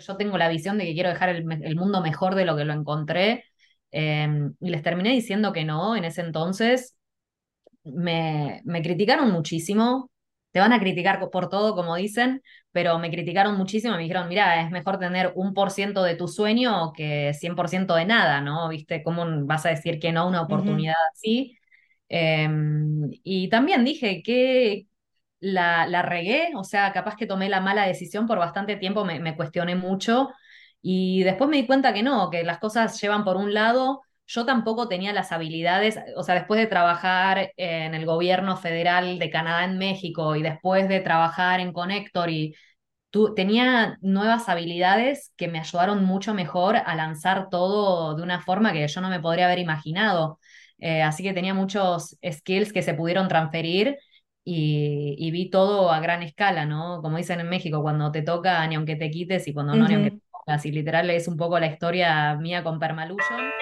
[0.00, 2.64] Yo tengo la visión de que quiero dejar el, el mundo mejor de lo que
[2.64, 3.44] lo encontré
[3.92, 4.28] eh,
[4.60, 6.96] y les terminé diciendo que no en ese entonces.
[7.84, 10.10] Me, me criticaron muchísimo,
[10.52, 14.62] te van a criticar por todo, como dicen, pero me criticaron muchísimo, me dijeron, mira,
[14.62, 18.68] es mejor tener un por ciento de tu sueño que 100% de nada, ¿no?
[18.70, 19.02] ¿Viste?
[19.02, 21.58] ¿Cómo vas a decir que no a una oportunidad así?
[22.08, 24.86] Em, y también dije que
[25.44, 29.36] la, regué, o sea, capaz que tomé la mala decisión por bastante tiempo, me, me
[29.36, 30.30] cuestioné mucho
[30.82, 34.02] y después me di cuenta que no, que las cosas llevan por un lado.
[34.26, 39.30] Yo tampoco tenía las habilidades, o sea, después de trabajar en el gobierno federal de
[39.30, 42.54] Canadá en México y después de trabajar en Connector y
[43.10, 48.72] tú, tenía nuevas habilidades que me ayudaron mucho mejor a lanzar todo de una forma
[48.72, 50.38] que yo no me podría haber imaginado.
[50.78, 53.98] Eh, así que tenía muchos skills que se pudieron transferir
[54.44, 57.00] y, y vi todo a gran escala, ¿no?
[57.02, 59.94] Como dicen en México, cuando te toca ni aunque te quites y cuando no ni
[59.94, 60.66] aunque te pongas.
[60.66, 63.54] Y literal es un poco la historia mía con Permalusion.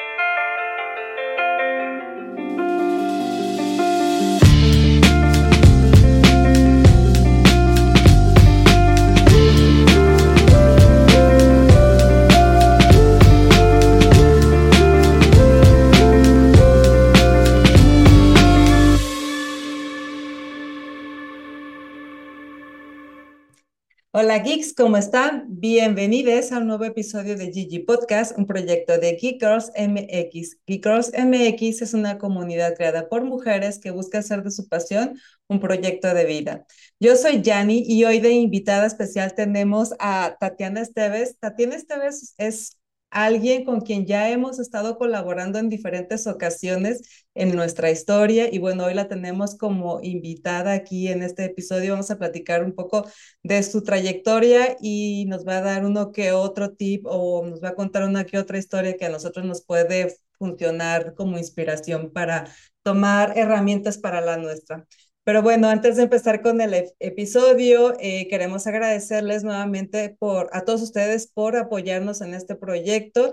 [24.14, 25.46] Hola geeks, ¿cómo están?
[25.48, 30.58] Bienvenidos a un nuevo episodio de Gigi Podcast, un proyecto de Geek Girls MX.
[30.66, 35.18] Geek Girls MX es una comunidad creada por mujeres que busca hacer de su pasión
[35.48, 36.66] un proyecto de vida.
[37.00, 41.38] Yo soy Yanni y hoy de invitada especial tenemos a Tatiana Esteves.
[41.38, 42.76] Tatiana Esteves es
[43.12, 48.84] alguien con quien ya hemos estado colaborando en diferentes ocasiones en nuestra historia y bueno,
[48.86, 51.92] hoy la tenemos como invitada aquí en este episodio.
[51.92, 53.06] Vamos a platicar un poco
[53.42, 57.70] de su trayectoria y nos va a dar uno que otro tip o nos va
[57.70, 62.46] a contar una que otra historia que a nosotros nos puede funcionar como inspiración para
[62.82, 64.86] tomar herramientas para la nuestra.
[65.24, 70.82] Pero bueno, antes de empezar con el episodio, eh, queremos agradecerles nuevamente por, a todos
[70.82, 73.32] ustedes por apoyarnos en este proyecto,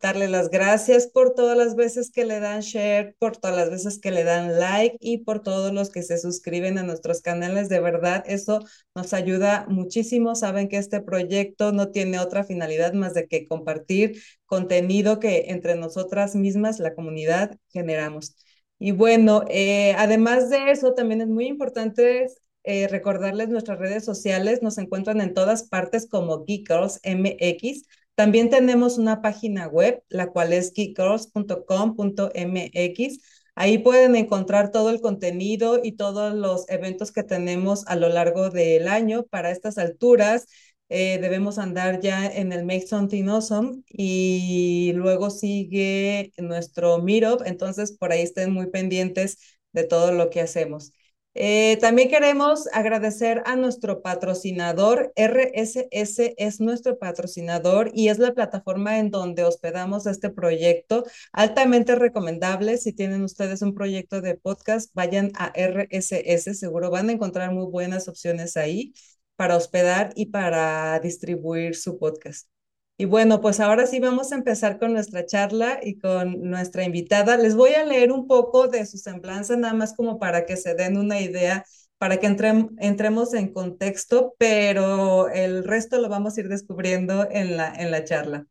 [0.00, 3.98] darle las gracias por todas las veces que le dan share, por todas las veces
[3.98, 7.68] que le dan like y por todos los que se suscriben a nuestros canales.
[7.68, 8.64] De verdad, eso
[8.94, 10.34] nos ayuda muchísimo.
[10.36, 15.76] Saben que este proyecto no tiene otra finalidad más de que compartir contenido que entre
[15.76, 18.36] nosotras mismas, la comunidad, generamos.
[18.78, 22.26] Y bueno, eh, además de eso, también es muy importante
[22.64, 24.60] eh, recordarles nuestras redes sociales.
[24.62, 27.84] Nos encuentran en todas partes como Geek Girls MX.
[28.14, 33.18] También tenemos una página web, la cual es geekgirls.com.mx.
[33.54, 38.50] Ahí pueden encontrar todo el contenido y todos los eventos que tenemos a lo largo
[38.50, 39.24] del año.
[39.24, 40.46] Para estas alturas,
[40.88, 47.92] eh, debemos andar ya en el Make Something Awesome y luego sigue nuestro Meetup, entonces
[47.92, 49.38] por ahí estén muy pendientes
[49.72, 50.92] de todo lo que hacemos.
[51.38, 55.12] Eh, también queremos agradecer a nuestro patrocinador.
[55.16, 61.04] RSS es nuestro patrocinador y es la plataforma en donde hospedamos este proyecto.
[61.32, 62.78] Altamente recomendable.
[62.78, 66.54] Si tienen ustedes un proyecto de podcast, vayan a RSS.
[66.54, 68.94] Seguro van a encontrar muy buenas opciones ahí
[69.36, 72.48] para hospedar y para distribuir su podcast.
[72.98, 77.36] Y bueno, pues ahora sí vamos a empezar con nuestra charla y con nuestra invitada.
[77.36, 80.74] Les voy a leer un poco de su semblanza, nada más como para que se
[80.74, 81.64] den una idea,
[81.98, 87.58] para que entre, entremos en contexto, pero el resto lo vamos a ir descubriendo en
[87.58, 88.46] la, en la charla.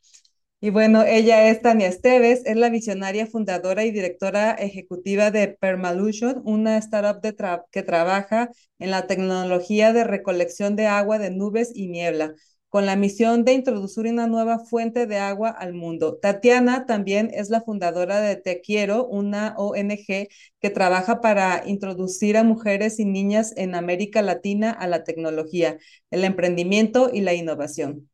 [0.61, 6.41] Y bueno, ella es Tania Esteves, es la visionaria fundadora y directora ejecutiva de Permalution,
[6.43, 7.35] una startup de
[7.71, 8.49] que trabaja
[8.79, 12.33] en la tecnología de recolección de agua de nubes y niebla,
[12.75, 16.19] con la misión de introducir una nueva fuente de agua al mundo.
[16.21, 20.27] Tatiana también es la fundadora de Te Quiero, una ONG
[20.59, 25.77] que trabaja para introducir a mujeres y niñas en América Latina a la tecnología,
[26.11, 28.09] el emprendimiento y la innovación.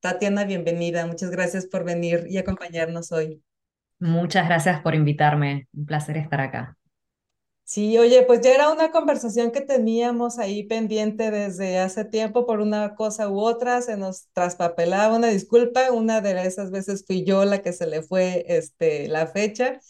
[0.00, 1.06] Tatiana, bienvenida.
[1.06, 3.40] Muchas gracias por venir y acompañarnos hoy.
[3.98, 5.68] Muchas gracias por invitarme.
[5.72, 6.76] Un placer estar acá.
[7.72, 12.60] Sí, oye, pues ya era una conversación que teníamos ahí pendiente desde hace tiempo por
[12.60, 17.46] una cosa u otra, se nos traspapelaba una disculpa, una de esas veces fui yo
[17.46, 19.80] la que se le fue este, la fecha,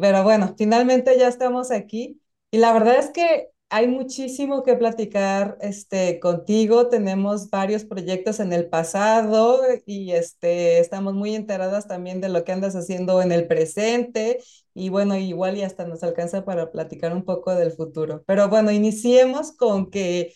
[0.00, 5.58] pero bueno, finalmente ya estamos aquí y la verdad es que hay muchísimo que platicar
[5.60, 12.28] este, contigo, tenemos varios proyectos en el pasado y este, estamos muy enteradas también de
[12.28, 14.38] lo que andas haciendo en el presente
[14.72, 18.22] y bueno, igual y hasta nos alcanza para platicar un poco del futuro.
[18.26, 20.32] Pero bueno, iniciemos con que,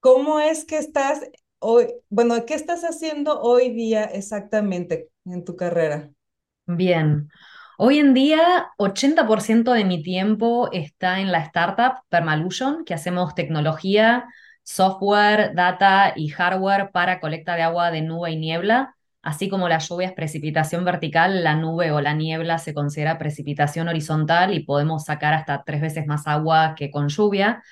[0.00, 1.20] ¿cómo es que estás
[1.58, 6.10] hoy, bueno, ¿qué estás haciendo hoy día exactamente en tu carrera?
[6.66, 7.28] Bien.
[7.82, 14.26] Hoy en día, 80% de mi tiempo está en la startup Permalusion, que hacemos tecnología,
[14.62, 18.96] software, data y hardware para colecta de agua de nube y niebla.
[19.22, 23.88] Así como la lluvia es precipitación vertical, la nube o la niebla se considera precipitación
[23.88, 27.62] horizontal y podemos sacar hasta tres veces más agua que con lluvia.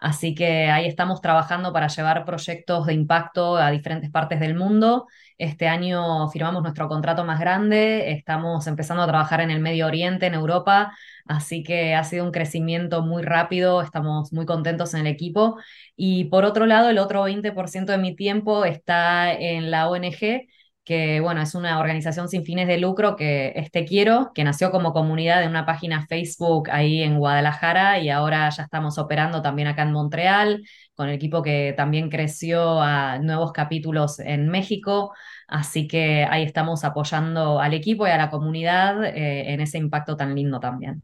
[0.00, 5.08] Así que ahí estamos trabajando para llevar proyectos de impacto a diferentes partes del mundo.
[5.38, 10.26] Este año firmamos nuestro contrato más grande, estamos empezando a trabajar en el Medio Oriente,
[10.26, 10.92] en Europa,
[11.26, 15.56] así que ha sido un crecimiento muy rápido, estamos muy contentos en el equipo.
[15.96, 20.48] Y por otro lado, el otro 20% de mi tiempo está en la ONG
[20.84, 24.70] que bueno, es una organización sin fines de lucro que es Te Quiero, que nació
[24.70, 29.68] como comunidad de una página Facebook ahí en Guadalajara y ahora ya estamos operando también
[29.68, 30.62] acá en Montreal,
[30.98, 35.14] con el equipo que también creció a nuevos capítulos en México.
[35.46, 40.16] Así que ahí estamos apoyando al equipo y a la comunidad eh, en ese impacto
[40.16, 41.02] tan lindo también.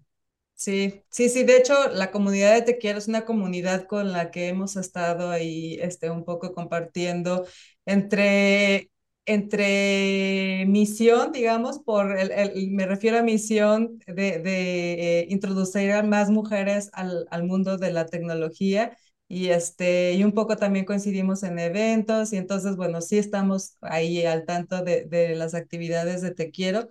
[0.56, 4.31] Sí, sí, sí, de hecho, la comunidad de Te Quiero es una comunidad con la
[4.31, 7.47] que hemos estado ahí este, un poco compartiendo
[7.87, 8.90] entre
[9.26, 16.02] entre misión, digamos, por el, el, me refiero a misión de, de eh, introducir a
[16.02, 18.97] más mujeres al, al, mundo de la tecnología
[19.29, 24.25] y, este, y un poco también coincidimos en eventos y entonces, bueno, sí estamos ahí
[24.26, 26.88] al tanto de, de las actividades de Te Quiero.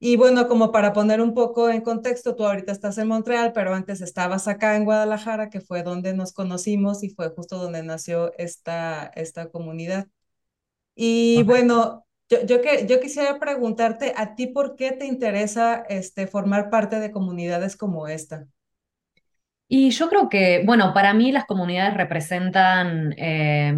[0.00, 3.74] Y bueno, como para poner un poco en contexto, tú ahorita estás en Montreal, pero
[3.74, 8.32] antes estabas acá en Guadalajara, que fue donde nos conocimos y fue justo donde nació
[8.38, 10.06] esta, esta comunidad.
[10.94, 16.26] Y bueno, yo, yo, que, yo quisiera preguntarte a ti por qué te interesa este,
[16.26, 18.46] formar parte de comunidades como esta.
[19.68, 23.74] Y yo creo que, bueno, para mí las comunidades representan eh,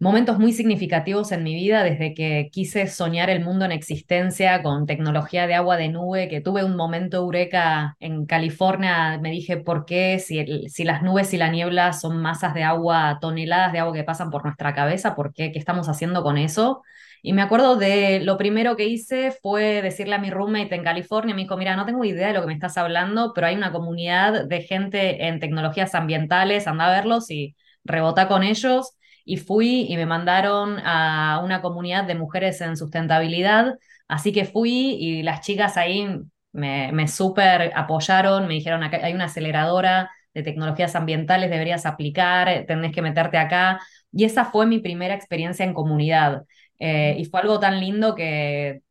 [0.00, 4.86] momentos muy significativos en mi vida desde que quise soñar el mundo en existencia con
[4.86, 9.86] tecnología de agua de nube, que tuve un momento eureka en California, me dije, ¿por
[9.86, 13.94] qué si, si las nubes y la niebla son masas de agua, toneladas de agua
[13.94, 15.52] que pasan por nuestra cabeza, ¿por qué?
[15.52, 16.82] ¿Qué estamos haciendo con eso?
[17.26, 21.34] Y me acuerdo de lo primero que hice fue decirle a mi roommate en California,
[21.34, 23.72] me dijo, mira, no tengo idea de lo que me estás hablando, pero hay una
[23.72, 28.92] comunidad de gente en tecnologías ambientales, anda a verlos y rebota con ellos
[29.24, 33.74] y fui y me mandaron a una comunidad de mujeres en sustentabilidad,
[34.06, 36.06] así que fui y las chicas ahí
[36.52, 42.92] me, me súper apoyaron, me dijeron, hay una aceleradora de tecnologías ambientales, deberías aplicar, tenés
[42.92, 43.80] que meterte acá.
[44.12, 46.42] Y esa fue mi primera experiencia en comunidad.
[46.84, 48.82] Eh, y fue algo tan lindo que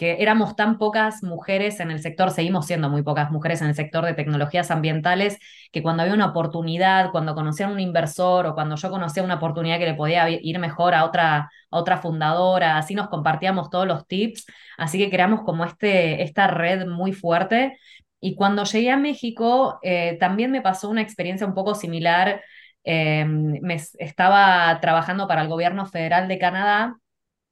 [0.00, 3.74] que éramos tan pocas mujeres en el sector, seguimos siendo muy pocas mujeres en el
[3.74, 5.38] sector de tecnologías ambientales,
[5.72, 9.78] que cuando había una oportunidad, cuando conocían un inversor o cuando yo conocía una oportunidad
[9.78, 14.46] que le podía ir mejor a otra, otra fundadora, así nos compartíamos todos los tips,
[14.78, 17.76] así que creamos como este, esta red muy fuerte.
[18.20, 22.42] Y cuando llegué a México, eh, también me pasó una experiencia un poco similar.
[22.84, 26.99] Eh, me estaba trabajando para el gobierno federal de Canadá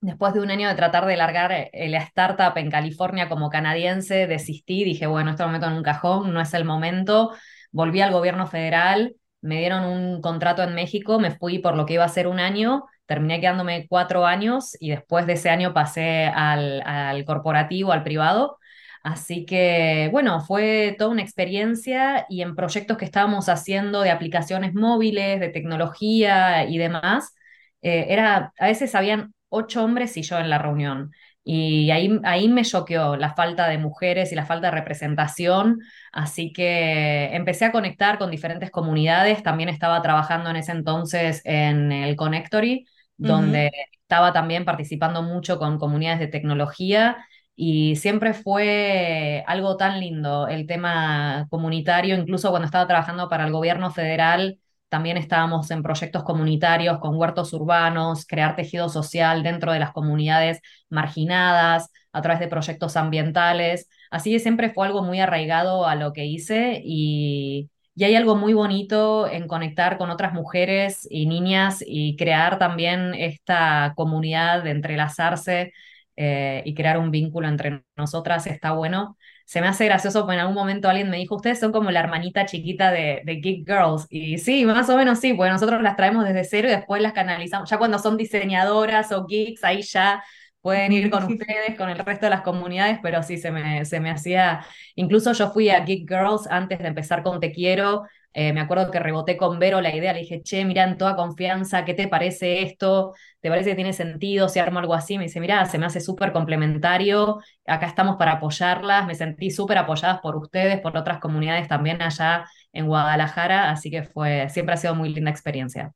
[0.01, 4.29] Después de un año de tratar de largar eh, la startup en California como canadiense,
[4.29, 7.33] desistí, dije, bueno, esto lo meto en un cajón, no es el momento.
[7.73, 11.95] Volví al gobierno federal, me dieron un contrato en México, me fui por lo que
[11.95, 16.27] iba a ser un año, terminé quedándome cuatro años y después de ese año pasé
[16.27, 18.59] al, al corporativo, al privado.
[19.03, 24.75] Así que, bueno, fue toda una experiencia y en proyectos que estábamos haciendo de aplicaciones
[24.75, 27.35] móviles, de tecnología y demás,
[27.83, 31.13] eh, era, a veces habían ocho hombres y yo en la reunión.
[31.45, 35.81] Y ahí, ahí me choqueó la falta de mujeres y la falta de representación,
[36.13, 39.43] así que empecé a conectar con diferentes comunidades.
[39.43, 42.87] También estaba trabajando en ese entonces en el Connectory,
[43.17, 43.99] donde uh -huh.
[44.03, 47.17] estaba también participando mucho con comunidades de tecnología
[47.57, 53.53] y siempre fue algo tan lindo el tema comunitario, incluso cuando estaba trabajando para el
[53.53, 59.81] gobierno federal también estábamos en proyectos comunitarios con huertos urbanos, crear tejido social dentro de
[59.81, 63.89] las comunidades marginadas, a través de proyectos ambientales.
[64.11, 68.37] Así que siempre fue algo muy arraigado a lo que hice y, y hay algo
[68.37, 74.71] muy bonito en conectar con otras mujeres y niñas y crear también esta comunidad de
[74.71, 75.73] entrelazarse
[76.17, 79.17] eh, y crear un vínculo entre nosotras está bueno
[79.49, 82.01] se me hace gracioso porque en algún momento alguien me dijo, ustedes son como la
[82.01, 84.07] hermanita chiquita de, de Geek Girls.
[84.11, 87.15] Y sí, más o menos sí, porque nosotros las traemos desde cero y después las
[87.15, 87.71] canalizamos.
[87.71, 90.23] Ya cuando son diseñadoras o geeks, ahí ya
[90.61, 94.01] pueden ir con ustedes, con el resto de las comunidades, pero sí, se me, se
[94.01, 98.53] me hacía, incluso yo fui a Geek Girls antes de empezar con Te Quiero, Eh,
[98.53, 101.85] me acuerdo que reboté con Vero la idea, le dije, che, mira, en toda confianza,
[101.85, 103.15] ¿qué te parece esto?
[103.41, 105.19] ¿Te parece que tiene sentido si armo algo así?
[105.19, 109.79] Me dice, mira, se me hace súper complementario, acá estamos para apoyarlas, me sentí súper
[109.79, 114.77] apoyadas por ustedes, por otras comunidades también allá en Guadalajara, así que fue, siempre ha
[114.79, 115.93] sido muy linda experiencia.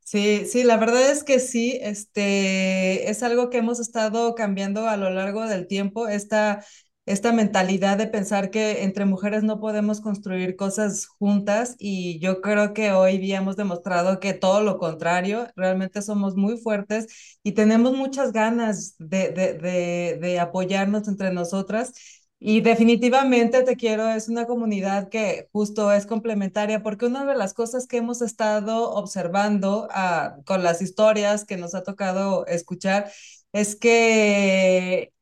[0.00, 4.96] Sí, sí, la verdad es que sí, este es algo que hemos estado cambiando a
[4.98, 6.62] lo largo del tiempo, esta,
[7.06, 12.72] esta mentalidad de pensar que entre mujeres no podemos construir cosas juntas y yo creo
[12.72, 17.92] que hoy día hemos demostrado que todo lo contrario, realmente somos muy fuertes y tenemos
[17.94, 21.92] muchas ganas de, de, de, apoyarnos entre nosotras.
[22.38, 27.54] Y definitivamente Te Quiero es una comunidad que justo es complementaria porque una de las
[27.54, 33.10] cosas que hemos estado observando ah, con las historias que nos ha tocado escuchar
[33.52, 35.13] es que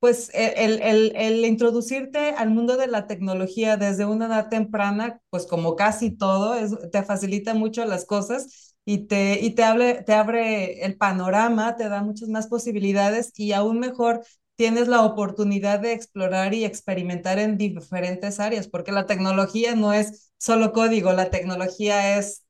[0.00, 5.46] pues el, el, el, introducirte al mundo de la tecnología desde una edad temprana, pues
[5.46, 6.54] como casi todo,
[6.90, 11.88] te facilita mucho las cosas y te, y te, abre, te abre el panorama, te
[11.90, 14.22] da muchas más posibilidades y aún mejor
[14.56, 20.32] tienes la oportunidad de explorar y experimentar en diferentes áreas, porque la tecnología no es
[20.38, 22.44] solo código, la tecnología es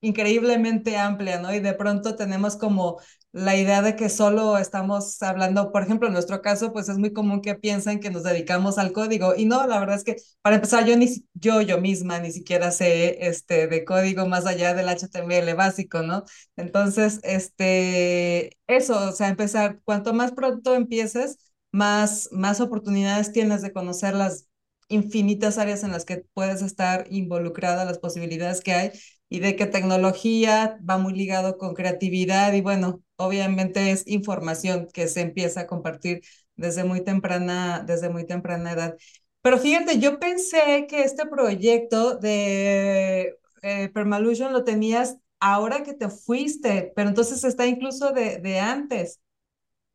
[0.00, 1.52] increíblemente amplia, ¿no?
[1.54, 3.00] Y de pronto tenemos como
[3.32, 7.12] la idea de que solo estamos hablando, por ejemplo, en nuestro caso, pues es muy
[7.12, 9.34] común que piensen que nos dedicamos al código.
[9.36, 12.70] Y no, la verdad es que para empezar, yo, ni, yo, yo misma ni siquiera
[12.72, 16.24] sé este, de código más allá del HTML básico, ¿no?
[16.56, 21.38] Entonces, este, eso, o sea, empezar, cuanto más pronto empieces,
[21.72, 24.46] más, más oportunidades tienes de conocer las
[24.88, 28.90] infinitas áreas en las que puedes estar involucrada, las posibilidades que hay
[29.30, 35.08] y de que tecnología va muy ligado con creatividad y bueno, obviamente es información que
[35.08, 36.22] se empieza a compartir
[36.56, 38.96] desde muy temprana, desde muy temprana edad.
[39.42, 46.10] Pero fíjate, yo pensé que este proyecto de eh, Permalusion lo tenías ahora que te
[46.10, 49.20] fuiste, pero entonces está incluso de, de antes.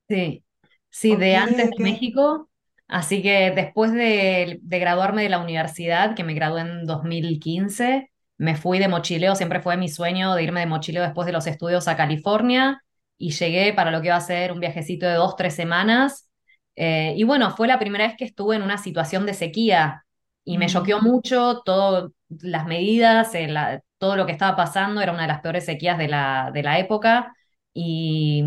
[0.07, 0.45] Sí,
[0.89, 1.77] sí, de antes de.
[1.77, 2.49] México.
[2.87, 8.55] Así que después de, de graduarme de la universidad, que me gradué en 2015, me
[8.55, 11.87] fui de mochileo, siempre fue mi sueño de irme de mochileo después de los estudios
[11.87, 12.81] a California
[13.17, 16.29] y llegué para lo que iba a ser un viajecito de dos, tres semanas.
[16.75, 20.05] Eh, y bueno, fue la primera vez que estuve en una situación de sequía
[20.43, 22.11] y me choqueó Mm, mucho todas
[22.41, 25.97] las medidas, eh, la- todo lo que estaba pasando, era una de las peores sequías
[25.97, 27.33] de la, de la época.
[27.73, 28.43] Y,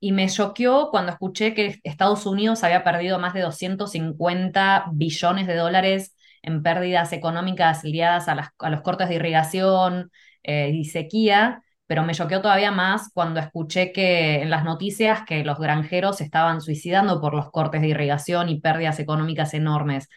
[0.00, 5.54] y me choqueó cuando escuché que Estados Unidos había perdido más de 250 billones de
[5.56, 6.14] dólares
[6.46, 10.10] en pérdidas económicas ligadas a, las- a los cortes de irrigación
[10.44, 15.44] eh, y sequía, pero me choqueó todavía más cuando escuché que en las noticias que
[15.44, 20.08] los granjeros se estaban suicidando por los cortes de irrigación y pérdidas económicas enormes.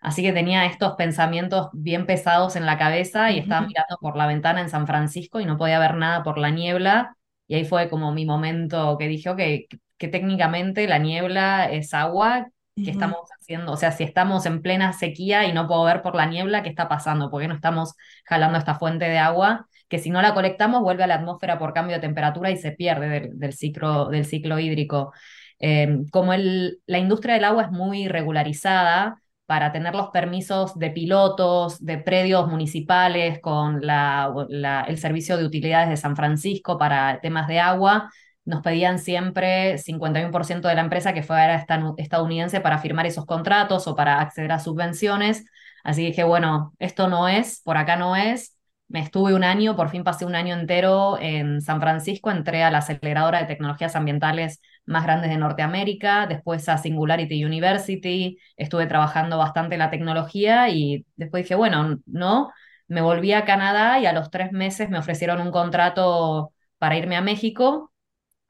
[0.00, 4.26] Así que tenía estos pensamientos bien pesados en la cabeza y estaba mirando por la
[4.26, 7.16] ventana en San Francisco y no podía ver nada por la niebla.
[7.48, 9.66] Y ahí fue como mi momento que dije, ok, que,
[9.98, 12.48] que técnicamente la niebla es agua,
[12.82, 12.92] que ujú.
[12.92, 13.72] estamos haciendo?
[13.72, 16.68] O sea, si estamos en plena sequía y no puedo ver por la niebla, ¿qué
[16.68, 17.30] está pasando?
[17.30, 19.66] ¿Por qué no estamos jalando esta fuente de agua?
[19.88, 22.72] Que si no la colectamos vuelve a la atmósfera por cambio de temperatura y se
[22.72, 25.12] pierde del, del ciclo, del ciclo hídrico.
[25.58, 30.90] Eh, como el, la industria del agua es muy regularizada, para tener los permisos de
[30.90, 37.20] pilotos, de predios municipales con la, la, el servicio de utilidades de San Francisco para
[37.20, 38.10] temas de agua,
[38.46, 41.66] nos pedían siempre 51% de la empresa que fuera
[41.98, 45.44] estadounidense para firmar esos contratos o para acceder a subvenciones.
[45.84, 48.56] Así que dije, bueno, esto no es, por acá no es.
[48.88, 52.70] Me estuve un año, por fin pasé un año entero en San Francisco, entré a
[52.70, 59.38] la aceleradora de tecnologías ambientales más grandes de Norteamérica, después a Singularity University, estuve trabajando
[59.38, 62.52] bastante en la tecnología y después dije, bueno, no,
[62.86, 67.16] me volví a Canadá y a los tres meses me ofrecieron un contrato para irme
[67.16, 67.90] a México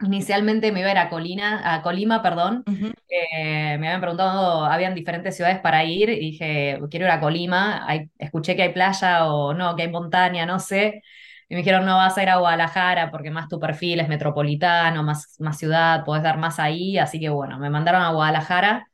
[0.03, 2.67] Inicialmente me iba a ir a Colina, a Colima, perdón.
[3.09, 7.87] Eh, me habían preguntado, habían diferentes ciudades para ir y dije, quiero ir a Colima.
[7.89, 11.03] Hay- escuché que hay playa o no, que hay montaña, no sé.
[11.49, 15.03] Y me dijeron, no, vas a ir a Guadalajara porque más tu perfil es metropolitano,
[15.03, 16.99] más, más ciudad, podés dar más ahí.
[16.99, 18.89] Así que bueno, me mandaron a Guadalajara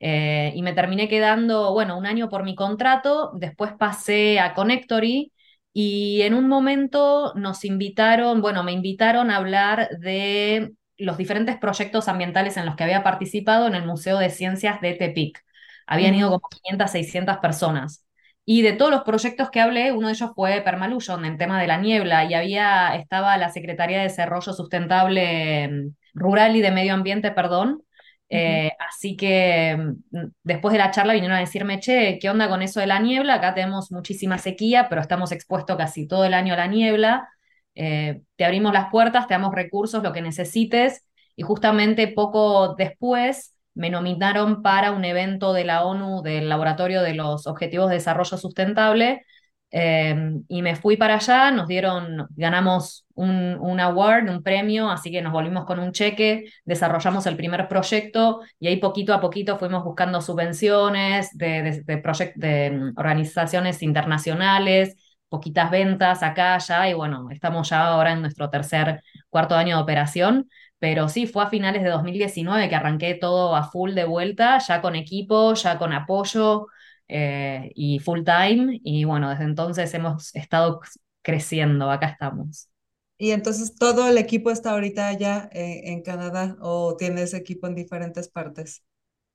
[0.00, 3.32] eh, y me terminé quedando, bueno, un año por mi contrato.
[3.34, 5.32] Después pasé a Connectory
[5.76, 12.06] y en un momento nos invitaron, bueno, me invitaron a hablar de los diferentes proyectos
[12.06, 15.44] ambientales en los que había participado en el Museo de Ciencias de Tepic.
[15.88, 18.06] Habían ido como 500, 600 personas.
[18.44, 21.66] Y de todos los proyectos que hablé, uno de ellos fue Permalusion, en tema de
[21.66, 26.94] la niebla, y había, estaba la Secretaría de Desarrollo Sustentable mm, Rural y de Medio
[26.94, 27.82] Ambiente, perdón,
[28.28, 32.62] Eh, así que mm, después de la charla vinieron a decirme, che, ¿qué onda con
[32.62, 33.34] eso de la niebla?
[33.34, 37.28] Acá tenemos muchísima sequía, pero estamos expuestos casi todo el año a la niebla.
[37.74, 41.06] Eh, te abrimos las puertas, te damos recursos, lo que necesites.
[41.36, 47.14] Y justamente poco después me nominaron para un evento de la ONU del Laboratorio de
[47.14, 49.24] los Objetivos de Desarrollo Sustentable
[49.70, 50.14] eh,
[50.48, 55.20] y me fui para allá, nos dieron, ganamos un, un, award, un premio, así que
[55.22, 59.82] nos volvimos con un cheque, desarrollamos el primer proyecto y ahí poquito a poquito fuimos
[59.84, 64.96] buscando subvenciones de, de, de, de mm, organizaciones internacionales,
[65.28, 69.82] poquitas ventas acá, allá, y bueno, estamos ya ahora en nuestro tercer, cuarto año de
[69.82, 70.48] operación.
[70.78, 74.80] Pero sí, fue a finales de 2019 que arranqué todo a full de vuelta, ya
[74.82, 76.66] con equipo, ya con apoyo,
[77.08, 78.80] eh, y full time.
[78.82, 80.80] Y bueno, desde entonces hemos estado
[81.22, 82.68] creciendo, acá estamos.
[83.16, 87.74] ¿Y entonces todo el equipo está ahorita allá en, en Canadá o tienes equipo en
[87.74, 88.82] diferentes partes?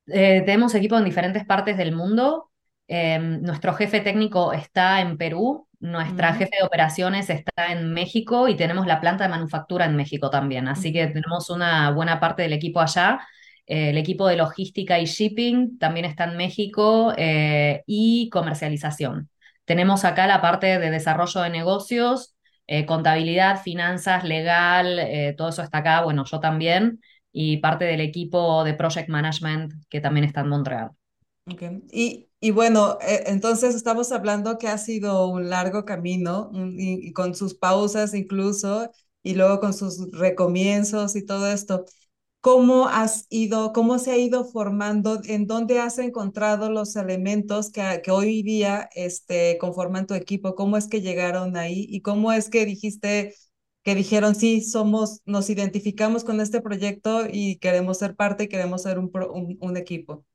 [0.08, 2.50] Eh, tenemos equipo en diferentes partes del mundo.
[2.88, 6.38] Eh, nuestro jefe técnico está en Perú, nuestra uh -huh.
[6.38, 10.68] jefe de operaciones está en México y tenemos la planta de manufactura en México también.
[10.68, 13.20] Así que tenemos una buena parte del equipo allá.
[13.70, 19.30] El equipo de logística y shipping también está en México eh, y comercialización.
[19.64, 22.36] Tenemos acá la parte de desarrollo de negocios,
[22.66, 27.00] eh, contabilidad, finanzas, legal, eh, todo eso está acá, bueno, yo también,
[27.32, 30.90] y parte del equipo de project management que también está en Montreal.
[31.46, 31.84] Okay.
[31.92, 32.98] Y, y, bueno,
[33.28, 38.90] entonces estamos hablando que ha sido un largo camino y con sus pausas incluso,
[39.22, 41.86] y luego con sus recomienzos y todo esto.
[42.42, 48.02] ¿Cómo has ido, cómo se ha ido formando, en dónde has encontrado los elementos que,
[48.02, 50.56] que hoy día este, conforman tu equipo?
[50.56, 51.86] ¿Cómo es que llegaron ahí?
[51.90, 53.36] ¿Y cómo es que dijiste,
[53.84, 58.84] que dijeron, sí, somos, nos identificamos con este proyecto y queremos ser parte y queremos
[58.84, 59.12] ser un,
[59.60, 60.26] un, equipo?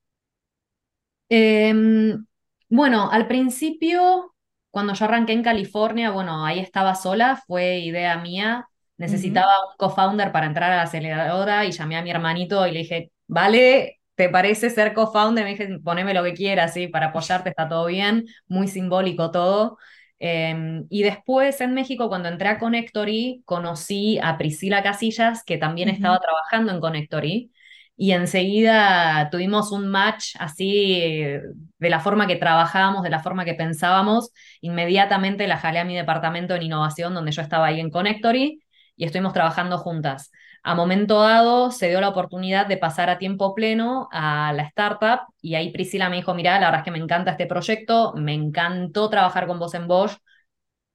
[1.30, 1.72] Eh,
[2.68, 4.34] bueno, al principio,
[4.70, 9.70] cuando yo arranqué en California, bueno, ahí estaba sola, fue idea mía necesitaba uh -huh.
[9.72, 13.12] un co-founder para entrar a la aceleradora y llamé a mi hermanito y le dije,
[13.26, 15.44] vale, ¿te parece ser co-founder?
[15.44, 16.88] Me dije, poneme lo que quieras, ¿sí?
[16.88, 19.78] para apoyarte está todo bien, muy simbólico todo.
[20.20, 25.88] Eh, y después en México, cuando entré a Connectory, conocí a Priscila Casillas, que también
[25.88, 25.96] uh -huh.
[25.96, 27.50] estaba trabajando en Connectory.
[27.96, 30.98] Y enseguida tuvimos un match así
[31.78, 34.32] de la forma que trabajábamos, de la forma que pensábamos.
[34.60, 38.63] Inmediatamente la jalé a mi departamento en innovación, donde yo estaba ahí en Connectory,
[38.96, 40.30] y estuvimos trabajando juntas.
[40.62, 45.20] A momento dado se dio la oportunidad de pasar a tiempo pleno a la startup
[45.42, 48.32] y ahí Priscila me dijo, mira, la verdad es que me encanta este proyecto, me
[48.32, 50.16] encantó trabajar con vos en Bosch,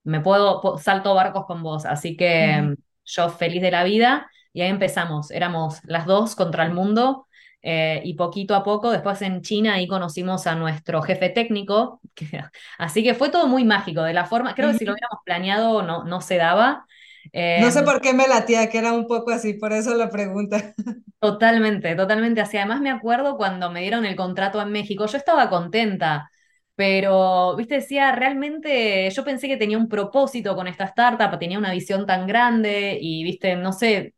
[0.04, 4.70] me puedo, salto barcos con vos, así que yo feliz de la vida y ahí
[4.70, 7.28] empezamos, éramos las dos contra el mundo
[7.62, 12.42] eh, y poquito a poco, después en China ahí conocimos a nuestro jefe técnico, que,
[12.78, 15.84] así que fue todo muy mágico, de la forma, creo que si lo hubiéramos planeado
[15.84, 16.86] no, no se daba,
[17.34, 20.10] eh, no sé por qué me latía, que era un poco así, por eso la
[20.10, 20.74] pregunta.
[21.20, 22.58] Totalmente, totalmente así.
[22.58, 26.30] Además me acuerdo cuando me dieron el contrato en México, yo estaba contenta,
[26.76, 31.74] pero, viste, decía, realmente yo pensé que tenía un propósito con esta startup, tenía una
[31.74, 34.16] visión tan grande y, viste, no sé,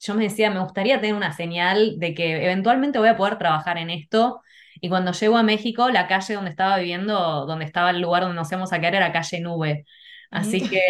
[0.00, 3.78] yo me decía, me gustaría tener una señal de que eventualmente voy a poder trabajar
[3.78, 4.42] en esto.
[4.80, 8.36] Y cuando llego a México, la calle donde estaba viviendo, donde estaba el lugar donde
[8.36, 9.86] nos íbamos a quedar, era calle Nube.
[10.30, 10.80] Así que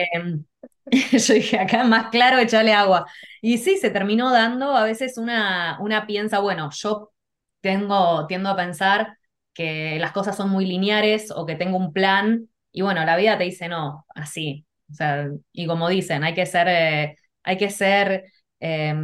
[1.12, 3.06] Yo dije, acá más claro, echarle agua.
[3.40, 7.12] Y sí, se terminó dando, a veces una, una piensa, bueno, yo
[7.60, 9.18] tengo, tiendo a pensar
[9.54, 13.38] que las cosas son muy lineares o que tengo un plan, y bueno, la vida
[13.38, 14.66] te dice no, así.
[14.90, 18.24] O sea, y como dicen, hay que ser, eh, hay que ser,
[18.60, 18.94] eh,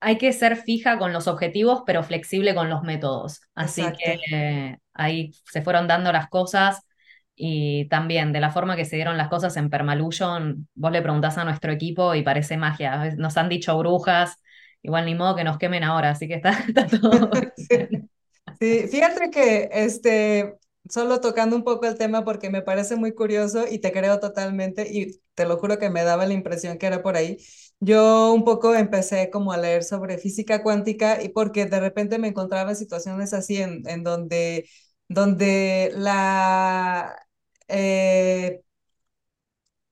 [0.00, 3.42] hay que ser fija con los objetivos, pero flexible con los métodos.
[3.54, 3.98] Así Exacto.
[4.04, 6.84] que eh, ahí se fueron dando las cosas
[7.34, 11.38] y también de la forma que se dieron las cosas en Permalusion, vos le preguntás
[11.38, 13.14] a nuestro equipo y parece magia.
[13.16, 14.36] Nos han dicho brujas,
[14.82, 17.30] igual ni modo que nos quemen ahora, así que está, está todo.
[17.56, 17.88] sí.
[18.60, 20.54] sí, fíjate que este,
[20.88, 24.88] solo tocando un poco el tema porque me parece muy curioso y te creo totalmente
[24.90, 27.38] y te lo juro que me daba la impresión que era por ahí.
[27.80, 32.28] Yo un poco empecé como a leer sobre física cuántica y porque de repente me
[32.28, 34.68] encontraba en situaciones así en, en donde
[35.08, 37.14] donde la,
[37.72, 38.62] eh,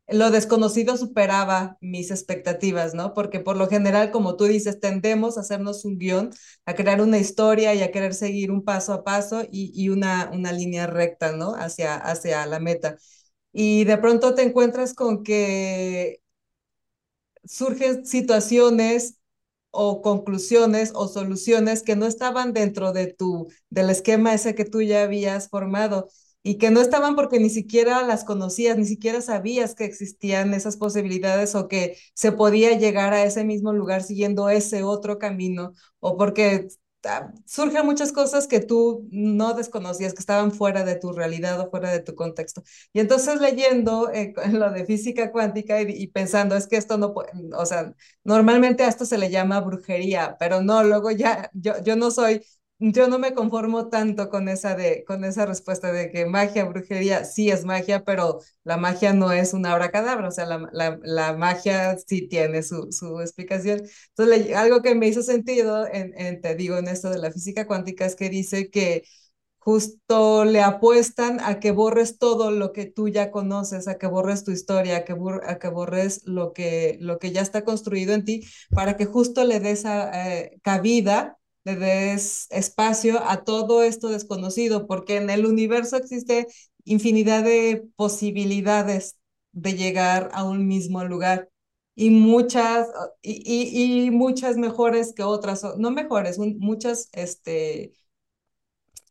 [0.08, 3.14] lo desconocido superaba mis expectativas, ¿no?
[3.14, 6.30] Porque por lo general, como tú dices, tendemos a hacernos un guion,
[6.66, 10.86] a crear una historia y a querer seguir un paso a paso y, una línea
[10.86, 11.54] recta, ¿no?
[11.54, 12.98] Hacia, hacia la meta.
[13.52, 16.20] Y de pronto te encuentras con que
[17.44, 19.16] surgen situaciones
[19.70, 24.82] o conclusiones o soluciones que no estaban dentro de tu, del esquema ese que tú
[24.82, 26.08] ya habías formado
[26.42, 30.76] y que no estaban porque ni siquiera las conocías, ni siquiera sabías que existían esas
[30.76, 36.16] posibilidades o que se podía llegar a ese mismo lugar siguiendo ese otro camino o
[36.16, 36.68] porque
[37.46, 41.90] surgen muchas cosas que tú no desconocías, que estaban fuera de tu realidad o fuera
[41.90, 42.62] de tu contexto.
[42.92, 47.14] Y entonces leyendo eh, lo de física cuántica y, y, pensando, es que esto no
[47.14, 51.74] puede, o sea, normalmente a esto se le llama brujería, pero no, luego ya, yo,
[51.82, 52.42] yo no soy
[52.80, 57.24] yo no me conformo tanto con esa, de, con esa respuesta de que magia, brujería,
[57.24, 61.34] sí es magia, pero la magia no es una abracadabra, o sea, la, la, la
[61.36, 63.82] magia sí tiene su, su explicación.
[64.16, 68.06] Entonces, algo que me hizo sentido, en, te digo, en esto de la física cuántica,
[68.06, 69.04] es que dice que
[69.58, 74.44] justo le apuestan a que borres todo lo que tú ya conoces, a que borres
[74.44, 75.14] tu historia, a que,
[75.46, 79.44] a que borres lo que, lo que ya está construido en ti, para que justo
[79.44, 85.46] le des a, eh, cabida le des espacio a todo esto desconocido, porque en el
[85.46, 86.46] universo existe
[86.84, 89.16] infinidad de posibilidades
[89.52, 91.50] de llegar a un mismo lugar
[91.94, 92.88] y muchas
[93.22, 97.92] y, y, y muchas mejores que otras, no mejores, muchas este,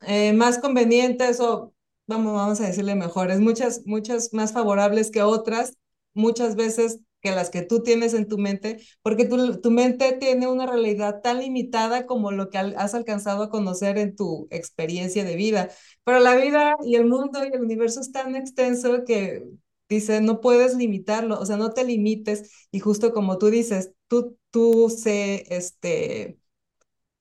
[0.01, 1.73] eh, más convenientes o
[2.07, 5.77] vamos, vamos a decirle mejores, muchas, muchas más favorables que otras,
[6.13, 10.47] muchas veces que las que tú tienes en tu mente, porque tu, tu mente tiene
[10.47, 15.35] una realidad tan limitada como lo que has alcanzado a conocer en tu experiencia de
[15.35, 15.69] vida.
[16.03, 19.43] Pero la vida y el mundo y el universo es tan extenso que
[19.89, 24.37] dice, no puedes limitarlo, o sea, no te limites y justo como tú dices, tú,
[24.51, 26.37] tú sé, este,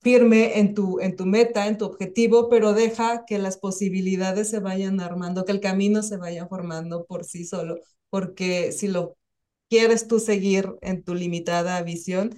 [0.01, 4.59] firme en tu, en tu meta, en tu objetivo, pero deja que las posibilidades se
[4.59, 7.77] vayan armando, que el camino se vaya formando por sí solo,
[8.09, 9.17] porque si lo
[9.69, 12.35] quieres tú seguir en tu limitada visión,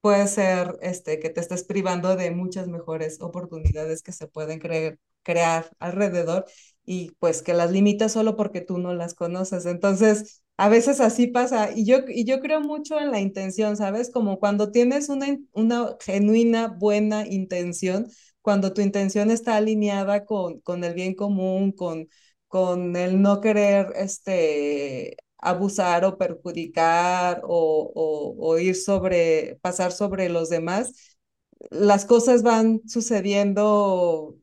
[0.00, 4.60] puede ser este, que te estés privando de muchas mejores oportunidades que se pueden
[5.22, 6.46] crear alrededor
[6.84, 9.66] y pues que las limitas solo porque tú no las conoces.
[9.66, 14.10] Entonces, a veces así pasa y yo, y yo creo mucho en la intención, ¿sabes?
[14.10, 18.08] Como cuando tienes una, una genuina buena intención,
[18.42, 22.08] cuando tu intención está alineada con, con el bien común, con,
[22.48, 30.48] con el no querer este, abusar o perjudicar o, o, ir sobre, pasar sobre los
[30.50, 31.16] demás,
[31.70, 34.36] las cosas van sucediendo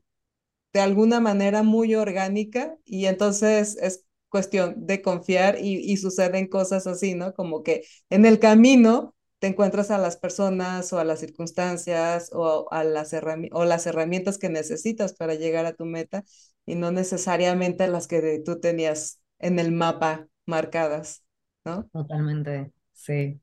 [0.73, 6.87] de alguna manera muy orgánica y entonces es cuestión de confiar y, y suceden cosas
[6.87, 7.33] así, ¿no?
[7.33, 12.67] Como que en el camino te encuentras a las personas o a las circunstancias o
[12.71, 13.13] a las,
[13.51, 16.23] o las herramientas que necesitas para llegar a tu meta
[16.65, 21.23] y no necesariamente las que tú tenías en el mapa marcadas,
[21.65, 21.89] ¿no?
[21.91, 23.39] Totalmente, sí.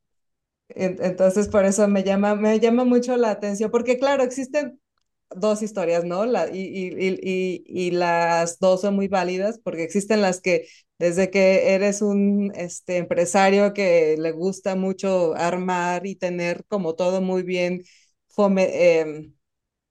[0.70, 4.80] Entonces, por eso me llama, me llama mucho la atención, porque claro, existen
[5.30, 6.26] dos historias, ¿no?
[6.26, 10.66] La, y, y, y, y, las dos son muy válidas, porque existen las que
[10.98, 17.20] desde que eres un este, empresario que le gusta mucho armar y tener como todo
[17.20, 17.84] muy bien
[18.28, 19.32] fome, eh,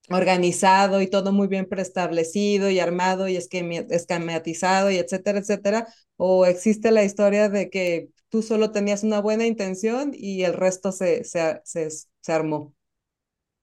[0.10, 5.88] organizado y todo muy bien preestablecido y armado y esquematizado y etcétera, etcétera,
[6.18, 10.92] o existe la historia de que tú solo tenías una buena intención y el resto
[10.92, 12.74] se, se, se, se armó.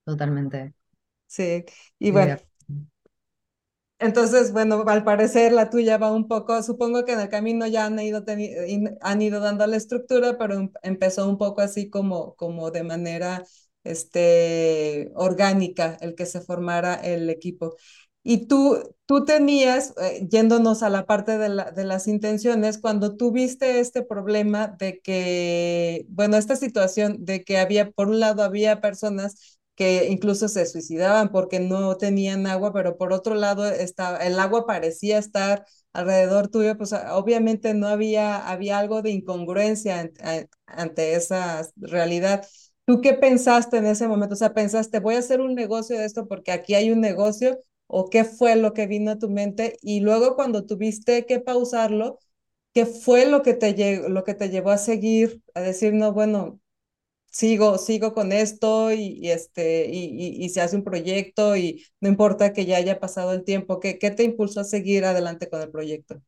[0.05, 0.73] Totalmente.
[1.27, 1.65] Sí,
[1.99, 2.35] y bueno.
[3.99, 7.85] Entonces, bueno, al parecer la tuya va un poco, supongo que en el camino ya
[7.85, 8.23] han ido,
[9.01, 13.43] han ido dando la estructura, pero em, empezó un poco así como, como de manera
[13.83, 17.75] este, orgánica el que se formara el equipo.
[18.23, 23.15] Y tú, tú tenías, eh, yéndonos a la parte de, la, de las intenciones, cuando
[23.17, 28.79] tuviste este problema de que, bueno, esta situación de que había, por un lado, había
[28.79, 34.39] personas que incluso se suicidaban porque no tenían agua, pero por otro lado estaba, el
[34.39, 40.11] agua parecía estar alrededor tuyo, pues obviamente no había, había algo de incongruencia
[40.67, 42.45] ante esa realidad.
[42.91, 44.33] ¿Tú qué pensaste en ese momento?
[44.33, 47.57] O sea, pensaste, voy a hacer un negocio de esto porque aquí hay un negocio,
[47.87, 52.19] o qué fue lo que vino a tu mente, y luego cuando tuviste que pausarlo,
[52.73, 56.59] ¿qué fue lo que te, llevó a seguir, a decir, no, bueno,
[57.31, 62.53] sigo, sigo con esto y, este, y, y, se hace un proyecto y no importa
[62.53, 65.71] que ya haya pasado el tiempo, ¿qué, qué te impulsó a seguir adelante con el
[65.71, 66.21] proyecto?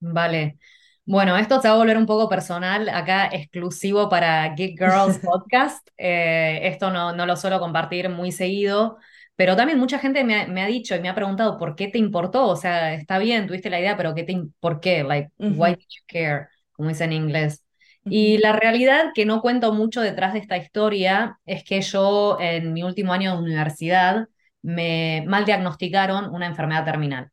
[0.00, 0.58] Vale.
[1.06, 5.86] Bueno, esto se va a volver un poco personal, acá exclusivo para Geek Girls Podcast.
[5.98, 8.96] Eh, esto no, no, lo suelo compartir muy seguido,
[9.36, 11.88] pero también mucha gente me ha, me ha, dicho y me ha preguntado por qué
[11.88, 12.46] te importó.
[12.48, 15.04] O sea, está bien, tuviste la idea, pero ¿qué te, ¿por qué?
[15.04, 15.54] Like, uh -huh.
[15.56, 16.48] why did you care?
[16.72, 17.62] Como dice en inglés.
[18.06, 22.72] Y la realidad que no cuento mucho detrás de esta historia es que yo en
[22.72, 24.28] mi último año de universidad
[24.62, 27.30] me mal diagnosticaron una enfermedad terminal.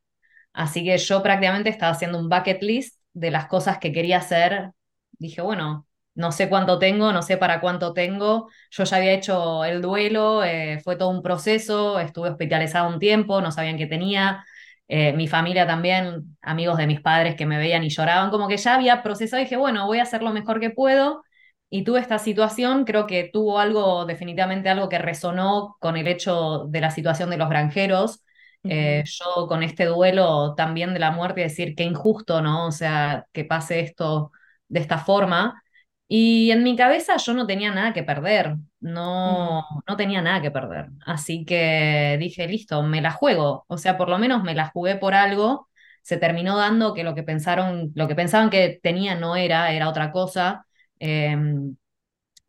[0.54, 4.72] Así que yo prácticamente estaba haciendo un bucket list de las cosas que quería hacer.
[5.12, 8.50] Dije, bueno, no sé cuánto tengo, no sé para cuánto tengo.
[8.72, 13.42] Yo ya había hecho el duelo, eh, fue todo un proceso, estuve hospitalizado un tiempo,
[13.42, 14.46] no sabían qué tenía.
[14.88, 18.58] Eh, mi familia también, amigos de mis padres que me veían y lloraban, como que
[18.58, 21.24] ya había procesado dije, bueno, voy a hacer lo mejor que puedo.
[21.70, 26.66] Y tuve esta situación, creo que tuvo algo, definitivamente algo que resonó con el hecho
[26.68, 28.24] de la situación de los granjeros.
[28.68, 32.68] Eh, yo con este duelo también de la muerte, decir qué injusto, ¿no?
[32.68, 34.32] O sea, que pase esto
[34.68, 35.62] de esta forma.
[36.08, 40.42] Y en mi cabeza yo no tenía nada que perder, no, ujú, no tenía nada
[40.42, 40.90] que perder.
[41.06, 43.66] Así que dije, listo, me la juego.
[43.68, 45.70] O sea, por lo menos me la jugué por algo.
[46.04, 49.88] Se terminó dando que lo que pensaron, lo que pensaban que tenía no era, era
[49.90, 50.66] otra cosa,
[51.00, 51.36] eh,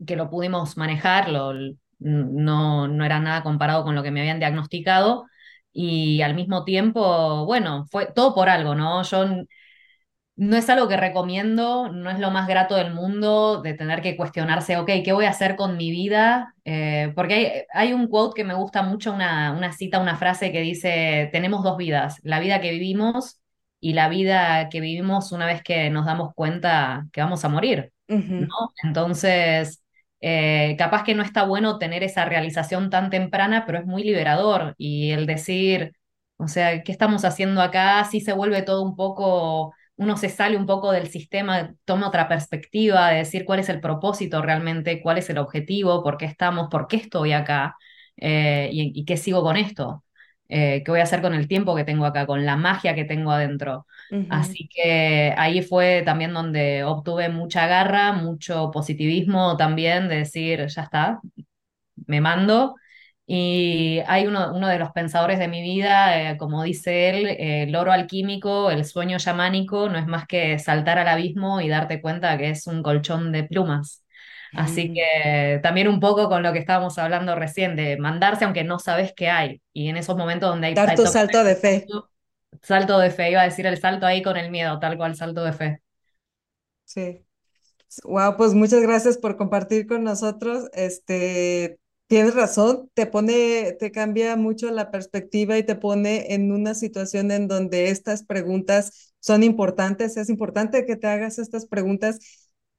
[0.07, 1.53] que lo pudimos manejar, lo,
[1.99, 5.27] no, no era nada comparado con lo que me habían diagnosticado.
[5.73, 9.03] Y al mismo tiempo, bueno, fue todo por algo, ¿no?
[9.05, 9.25] Yo
[10.37, 14.17] no es algo que recomiendo, no es lo más grato del mundo de tener que
[14.17, 16.55] cuestionarse, ok, ¿qué voy a hacer con mi vida?
[16.65, 17.53] Eh, porque hay,
[17.89, 21.63] hay un quote que me gusta mucho, una, una cita, una frase que dice, tenemos
[21.63, 23.41] dos vidas, la vida que vivimos
[23.81, 27.93] y la vida que vivimos una vez que nos damos cuenta que vamos a morir,
[28.83, 29.82] Entonces,
[30.23, 34.75] eh, capaz que no está bueno tener esa realización tan temprana, pero es muy liberador
[34.79, 35.93] y el decir,
[36.39, 38.05] o sea, ¿qué estamos haciendo acá?
[38.05, 42.29] Sí se vuelve todo un poco uno se sale un poco del sistema, toma otra
[42.29, 46.69] perspectiva de decir cuál es el propósito realmente, cuál es el objetivo, por qué estamos,
[46.71, 47.77] por qué estoy acá
[48.17, 50.05] eh, y, qué sigo con esto,
[50.49, 53.05] eh, qué voy a hacer con el tiempo que tengo acá, con la magia que
[53.05, 53.87] tengo adentro.
[54.29, 60.83] Así que ahí fue también donde obtuve mucha garra, mucho positivismo también de decir, ya
[60.83, 61.21] está,
[62.07, 62.75] me mando.
[63.27, 67.63] Y hay uno, uno de los pensadores de mi vida, eh, como dice él, eh,
[67.65, 72.01] el oro alquímico, el sueño yamánico, no es más que saltar al abismo y darte
[72.03, 74.05] cuenta que es un colchón de plumas.
[74.55, 74.95] Así Mm.
[74.95, 79.13] que también un poco con lo que estábamos hablando recién, de mandarse aunque no sabes
[79.17, 79.63] qué hay.
[79.73, 81.87] Y en esos momentos donde hay, Dar tu salto de fe.
[82.63, 85.45] Salto de fe, iba a decir el salto ahí con el miedo, tal cual salto
[85.45, 85.83] de fe.
[86.85, 87.25] Sí.
[88.05, 90.69] Wow, pues muchas gracias por compartir con nosotros.
[90.75, 96.75] Este, tienes razón, te pone, te cambia mucho la perspectiva y te pone en una
[96.75, 100.17] situación en donde estas preguntas son importantes.
[100.19, 102.19] Es importante que te hagas estas preguntas.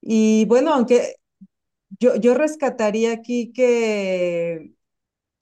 [0.02, 1.18] Y bueno, aunque
[2.00, 4.74] yo, yo rescataría aquí que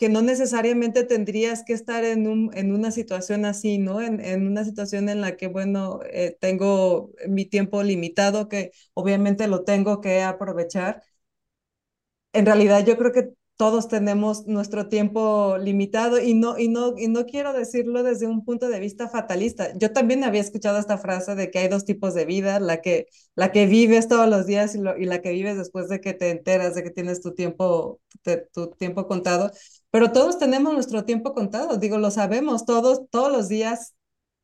[0.02, 4.02] que no necesariamente tendrías que estar en, un, en una situación así, ¿no?
[4.02, 9.48] En, en una situación en la que, bueno, eh, tengo mi tiempo limitado, que obviamente
[9.48, 11.04] lo tengo que aprovechar.
[12.34, 17.08] En realidad yo creo que todos tenemos nuestro tiempo limitado y no, y no, y
[17.10, 19.72] no quiero decirlo desde un punto de vista fatalista.
[19.78, 23.06] Yo también había escuchado esta frase de que hay dos tipos de vida, la que,
[23.36, 26.14] la que vives todos los días y, lo, y la que vives después de que
[26.14, 29.52] te enteras de que tienes tu tiempo, te, tu tiempo contado.
[29.92, 33.96] Pero todos tenemos nuestro tiempo contado, digo, lo sabemos, todos, todos los días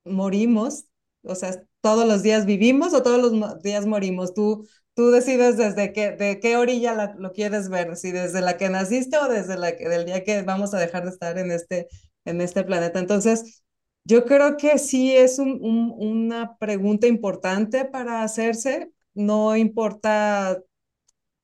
[0.05, 0.85] morimos,
[1.23, 4.33] o sea, todos los días vivimos o todos los días morimos.
[4.33, 8.57] Tú, tú decides desde qué, de qué orilla la, lo quieres ver, si desde la
[8.57, 11.51] que naciste o desde la que, del día que vamos a dejar de estar en
[11.51, 11.87] este,
[12.25, 12.99] en este planeta.
[12.99, 13.63] Entonces,
[14.03, 15.59] yo creo que sí es un,
[15.97, 18.91] una pregunta importante para hacerse.
[19.13, 20.61] No importa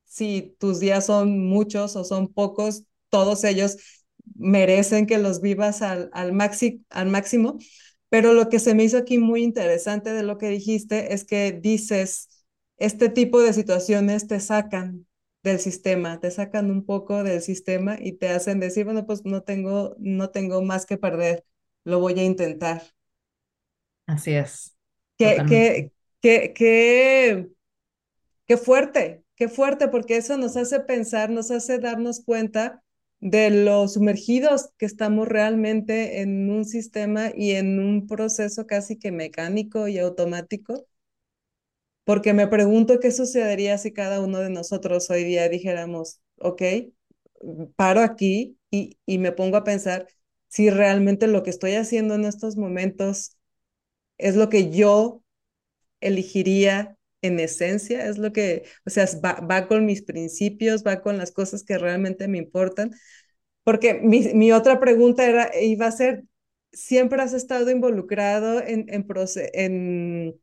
[0.04, 2.84] si tus días son muchos o son pocos,
[3.14, 3.76] todos ellos
[4.34, 7.58] merecen que los vivas al, al, maxi, al máximo.
[8.08, 11.52] Pero lo que se me hizo aquí muy interesante de lo que dijiste es que
[11.52, 12.28] dices,
[12.76, 15.06] este tipo de situaciones te sacan
[15.44, 19.42] del sistema, te sacan un poco del sistema y te hacen decir, bueno, pues no
[19.44, 21.44] tengo, no tengo más que perder,
[21.84, 22.82] lo voy a intentar.
[24.06, 24.76] Así es,
[25.18, 27.48] Qué, qué, qué, qué,
[28.46, 32.83] qué fuerte, qué fuerte, porque eso nos hace pensar, nos hace darnos cuenta
[33.24, 39.10] de lo sumergidos que estamos realmente en un sistema y en un proceso casi que
[39.12, 40.86] mecánico y automático.
[42.04, 46.62] Porque me pregunto qué sucedería si cada uno de nosotros hoy día dijéramos, ok,
[47.76, 50.06] paro aquí y, y me pongo a pensar
[50.48, 53.36] si realmente lo que estoy haciendo en estos momentos
[54.18, 55.22] es lo que yo
[56.00, 56.93] elegiría
[57.26, 61.32] en esencia, es lo que, o sea, va, va con mis principios, va con las
[61.32, 62.90] cosas que realmente me importan.
[63.64, 66.24] Porque mi, mi otra pregunta era, iba a ser,
[66.72, 69.06] ¿siempre has estado involucrado en, en,
[69.54, 70.34] en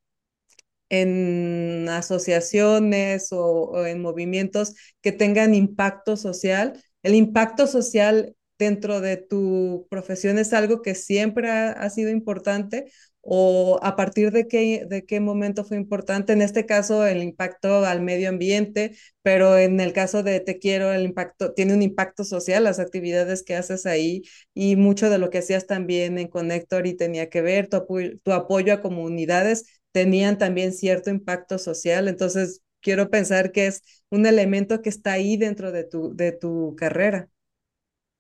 [0.90, 3.42] en asociaciones o,
[3.72, 6.82] o en movimientos que tengan impacto social.
[7.04, 12.92] El impacto social dentro de tu profesión es algo que siempre ha, ha sido importante
[13.24, 17.86] o a partir de qué, de qué momento fue importante, en este caso el impacto
[17.86, 22.24] al medio ambiente, pero en el caso de Te Quiero, el impacto tiene un impacto
[22.24, 26.88] social, las actividades que haces ahí y mucho de lo que hacías también en Connector
[26.88, 27.86] y tenía que ver, tu,
[28.24, 34.26] tu apoyo a comunidades tenían también cierto impacto social, entonces quiero pensar que es un
[34.26, 37.30] elemento que está ahí dentro de tu, de tu carrera.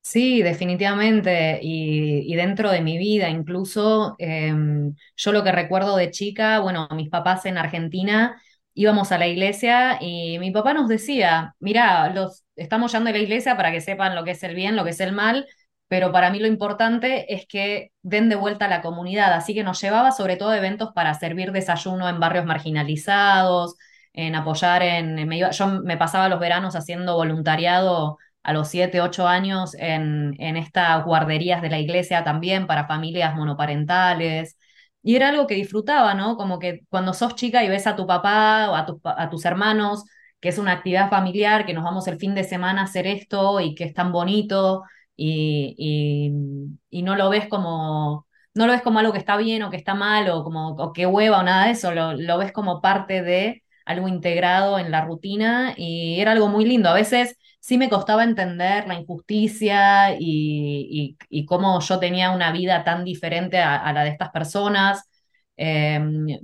[0.03, 1.59] Sí, definitivamente.
[1.61, 6.87] Y, y dentro de mi vida, incluso, em, yo lo que recuerdo de chica, bueno,
[6.93, 8.41] mis papás en Argentina
[8.73, 13.19] íbamos a la iglesia y mi papá nos decía, mira, los estamos yendo a la
[13.19, 15.45] iglesia para que sepan lo que es el bien, lo que es el mal,
[15.87, 19.33] pero para mí lo importante es que den de vuelta a la comunidad.
[19.33, 23.75] Así que nos llevaba sobre todo a eventos para servir desayuno en barrios marginalizados,
[24.13, 29.01] en apoyar en, me iba- yo me pasaba los veranos haciendo voluntariado a los 7
[29.01, 34.57] 8 años en, en estas guarderías de la iglesia también para familias monoparentales.
[35.03, 36.37] Y era algo que disfrutaba, ¿no?
[36.37, 39.45] Como que cuando sos chica y ves a tu papá o a, pa- a tus
[39.45, 40.03] hermanos,
[40.39, 43.59] que es una actividad familiar, que nos vamos el fin de semana a hacer esto
[43.59, 44.83] y que es tan bonito
[45.15, 49.63] y, y, y no lo ves como, no lo ves como algo que está bien
[49.63, 52.37] o que está mal o como o que hueva o nada de eso, lo, lo
[52.37, 56.89] ves como parte de algo integrado en la rutina y era algo muy lindo.
[56.89, 63.05] A veces sí me costaba entender la injusticia y, cómo yo tenía una vida tan
[63.05, 65.09] diferente a, la de estas personas,
[65.57, 65.99] eh,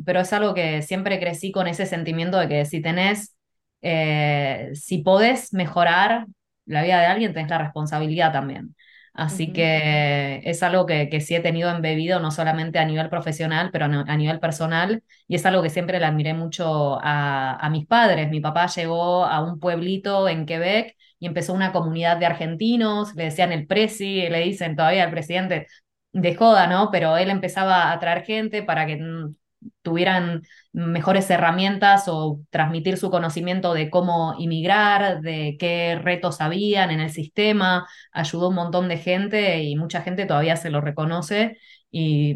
[0.06, 3.36] pero es algo que siempre crecí con ese sentimiento de que si tenés,
[3.82, 6.28] eh, si podés mejorar
[6.66, 8.76] la vida de alguien, tenés la responsabilidad también.
[9.18, 13.72] Así que es algo que, que sí he tenido embebido, no solamente a nivel profesional,
[13.74, 17.88] pero a nivel personal, y es algo que siempre le admiré mucho a, a mis
[17.88, 18.30] padres.
[18.30, 23.26] Mi papá llegó a un pueblito en Quebec y empezó una comunidad de argentinos, le
[23.26, 25.68] decían el presi, le dicen todavía al presidente
[26.14, 26.90] de joda, ¿no?
[26.92, 29.36] Pero él empezaba a traer gente para que mm,
[29.82, 37.00] tuvieran mejores herramientas o transmitir su conocimiento de cómo inmigrar, de qué retos habían en
[37.00, 41.58] el sistema, ayudó un montón de gente y mucha gente todavía se lo reconoce
[41.92, 42.36] y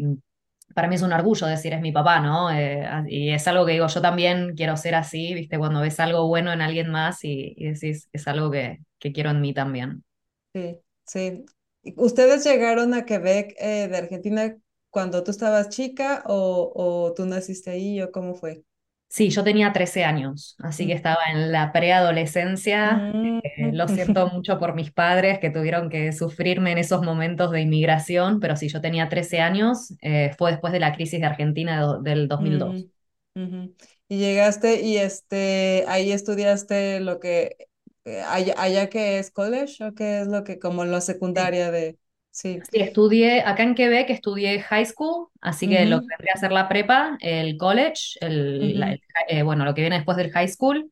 [0.74, 2.50] para mí es un orgullo decir es mi papá, ¿no?
[2.50, 5.58] Eh, y es algo que digo, yo también quiero ser así, ¿viste?
[5.58, 9.30] Cuando ves algo bueno en alguien más y, y decís, es algo que, que quiero
[9.30, 10.02] en mí también.
[10.54, 11.44] Sí, sí.
[11.82, 14.56] ¿Y ¿Ustedes llegaron a Quebec eh, de Argentina
[14.92, 18.64] cuando tú estabas chica o, o tú naciste ahí o cómo fue?
[19.08, 20.94] Sí, yo tenía 13 años, así que Mm.
[20.94, 23.10] estaba en la preadolescencia.
[23.14, 23.40] Mm.
[23.42, 27.60] Eh, lo siento mucho por mis padres que tuvieron que sufrirme en esos momentos de
[27.60, 31.98] inmigración, pero sí, yo tenía 13 años, eh, fue después de la crisis de Argentina
[32.02, 32.86] del 2002.
[33.34, 33.76] Mm, ujú.
[34.08, 37.56] Y llegaste y este, ahí estudiaste lo que,
[38.04, 41.98] eh, allá, allá que es college o qué es lo que, como la secundaria de,
[42.32, 42.68] sí.
[42.70, 46.52] Sí, estudié acá en Quebec, estudié high school, así que lo que vendría a ser
[46.52, 50.30] la prepa, el college, el, la- ujú, el- eh, bueno, lo que viene después del
[50.32, 50.90] high school,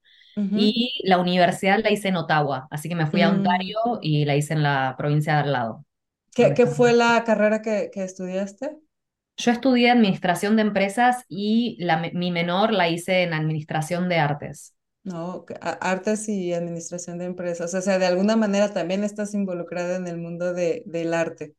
[0.55, 3.31] y la universidad la hice en Ottawa, así que me fui a Mm.
[3.31, 5.85] Ontario y la hice en la provincia de al lado,
[6.35, 8.77] ¿Qué, qué fue la carrera que, que estudiaste?
[9.37, 14.75] Yo estudié administración de empresas y la, mi menor la hice en administración de artes.
[15.05, 15.45] No,
[15.81, 17.73] artes y administración de empresas.
[17.75, 21.55] O sea, de alguna manera también estás involucrada en el mundo de, del arte.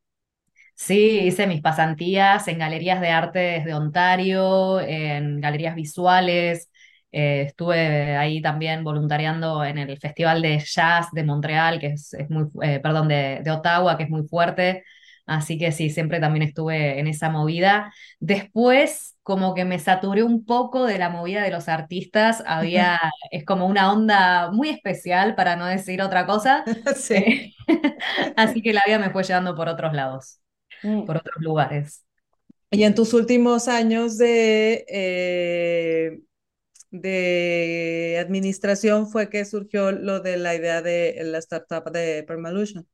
[0.75, 6.69] Sí, hice mis pasantías en galerías de artes de Ontario, en galerías visuales.
[7.11, 12.29] eh, estuve ahí también voluntariando en el Festival de Jazz de Montreal, que es, es
[12.29, 14.83] muy, eh, perdón, de, de Ottawa, que es muy fuerte.
[15.25, 17.93] Así que sí, siempre también estuve en esa movida.
[18.19, 22.43] Después, como que me saturé un poco de la movida de los artistas.
[22.45, 22.99] Había,
[23.31, 26.63] es como una onda muy especial, para no decir otra cosa.
[26.95, 27.15] Sí.
[27.15, 27.53] eh,
[28.35, 30.37] Así que la vida me fue llevando por otros lados
[30.83, 31.05] Mm.
[31.05, 32.05] por otros lugares.
[32.71, 36.21] Y en tus últimos años de, eh,
[36.91, 42.87] de administración fue que surgió lo de la idea de la startup de Permalution.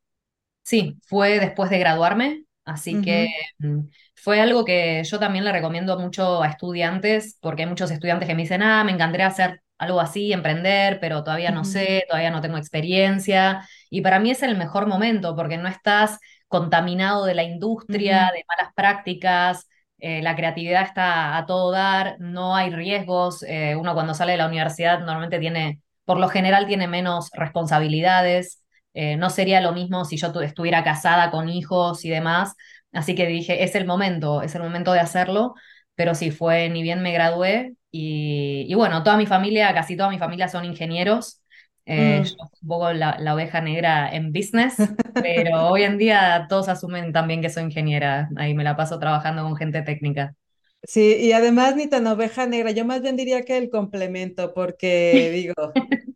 [0.67, 3.27] Sí, fue después de graduarme, así que
[3.60, 3.80] mm,
[4.15, 8.36] fue algo que yo también le recomiendo mucho a estudiantes, porque hay muchos estudiantes que
[8.36, 12.41] me dicen, ah, me encantaría hacer algo así, emprender, pero todavía no sé, todavía no
[12.41, 13.65] tengo experiencia.
[13.89, 18.43] Y para mí es el mejor momento, porque no estás contaminado de la industria, de
[18.47, 19.68] malas prácticas.
[19.99, 23.41] eh, la creatividad está a todo dar, no hay riesgos.
[23.43, 28.61] eh, uno cuando sale de la universidad normalmente tiene, por lo general, tiene menos responsabilidades.
[28.98, 32.56] Eh, no sería lo mismo si yo tu- estuviera casada con hijos y demás.
[32.93, 35.56] Así que dije, es el momento, es el momento de hacerlo.
[35.95, 40.10] pero sí, fue ni bien me gradué y, y bueno, toda mi familia, casi toda
[40.10, 41.41] mi familia son ingenieros.
[41.86, 42.48] Eh, yo Mm.
[42.52, 47.14] soy un poco la, la oveja negra en business, pero hoy en día todos asumen
[47.14, 48.30] también que soy ingeniera.
[48.38, 50.36] Ahí me la paso trabajando con gente técnica.
[50.84, 55.30] Sí, y además ni tan oveja negra, yo más bien diría que el complemento, porque
[55.34, 55.54] digo,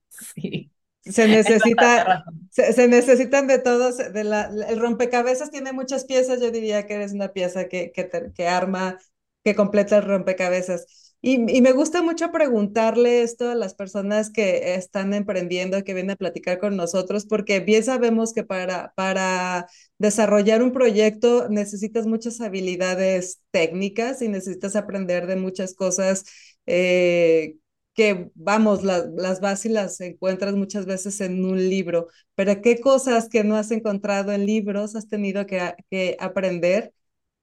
[0.10, 0.71] Sí,
[1.04, 2.14] se necesita,
[2.50, 6.96] se, se necesitan de todos, de la, el rompecabezas tiene muchas piezas, yo diría que
[6.96, 9.00] eres una pieza que, que, te- que arma,
[9.44, 10.86] que completa el rompecabezas.
[11.24, 16.12] Y, y me gusta mucho preguntarle esto a las personas que están emprendiendo, que vienen
[16.12, 19.68] a platicar con nosotros, porque bien sabemos que para, para
[20.00, 26.26] desarrollar un proyecto necesitas muchas habilidades técnicas y necesitas aprender de muchas cosas
[26.66, 27.56] eh,
[27.94, 32.80] que, vamos, la- las vas y las encuentras muchas veces en un libro, pero ¿qué
[32.82, 36.94] cosas que no has encontrado en libros has tenido que, que aprender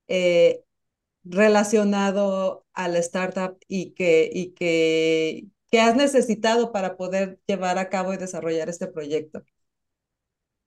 [0.09, 0.63] eh,
[1.25, 7.89] relacionado a la startup y que, y que, que has necesitado para poder llevar a
[7.91, 9.45] cabo y desarrollar este proyecto?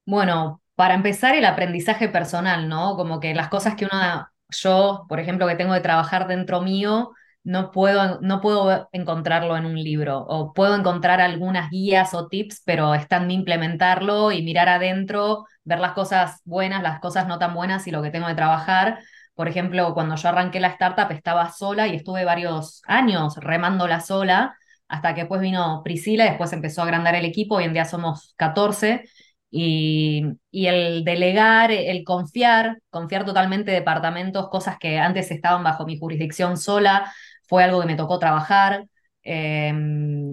[0.06, 2.96] Bueno, para empezar, el aprendizaje personal, ¿no?
[2.96, 7.12] Como que las cosas que uno, yo, por ejemplo, que tengo que trabajar dentro mío,
[7.44, 10.20] no puedo, no puedo encontrarlo en un libro.
[10.20, 15.46] O puedo encontrar algunas guías o tips, pero está en mí implementarlo y mirar adentro,
[15.64, 19.00] ver las cosas buenas, las cosas no tan buenas y lo que tengo que trabajar.
[19.34, 24.56] Por ejemplo, cuando yo arranqué la startup estaba sola y estuve varios años remándola sola,
[24.88, 27.56] hasta que después vino Priscila y después empezó a agrandar el equipo.
[27.56, 29.04] Hoy en día somos 14
[29.50, 35.98] y, y el delegar, el confiar, confiar totalmente departamentos, cosas que antes estaban bajo mi
[35.98, 37.12] jurisdicción sola,
[37.52, 38.88] fue algo que me tocó trabajar.
[39.24, 39.74] Eh,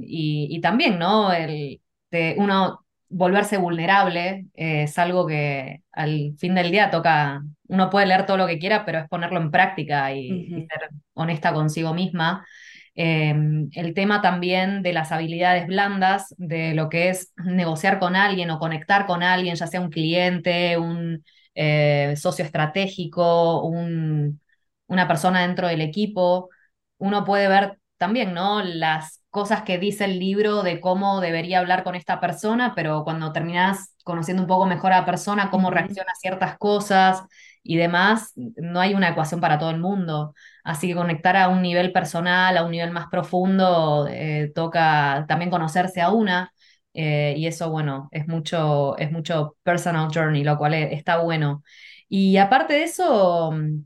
[0.04, 1.32] y, y también, ¿no?
[1.32, 7.90] El de uno volverse vulnerable eh, es algo que al fin del día toca, uno
[7.90, 11.94] puede leer todo lo que quiera, pero es ponerlo en práctica y, ser honesta consigo
[11.94, 12.46] misma.
[12.94, 13.34] Eh,
[13.74, 18.58] el tema también de las habilidades blandas, de lo que es negociar con alguien o
[18.58, 24.40] conectar con alguien, ya sea un cliente, un eh, socio estratégico, un-
[24.86, 26.50] una persona dentro del equipo.
[26.98, 28.62] Uno puede ver también, ¿no?
[28.62, 33.32] Las cosas que dice el libro de cómo debería hablar con esta persona, pero cuando
[33.32, 37.22] terminas conociendo un poco mejor a la persona, cómo reacciona a ciertas cosas
[37.62, 40.34] y demás, no hay una ecuación para todo el mundo.
[40.64, 45.50] Así que conectar a un nivel personal, a un nivel más profundo, eh, toca también
[45.50, 46.52] conocerse a una.
[46.94, 51.62] eh, y eso, bueno, es mucho, es mucho personal journey, lo cual e- está bueno.
[52.08, 53.82] Y aparte de eso, mm,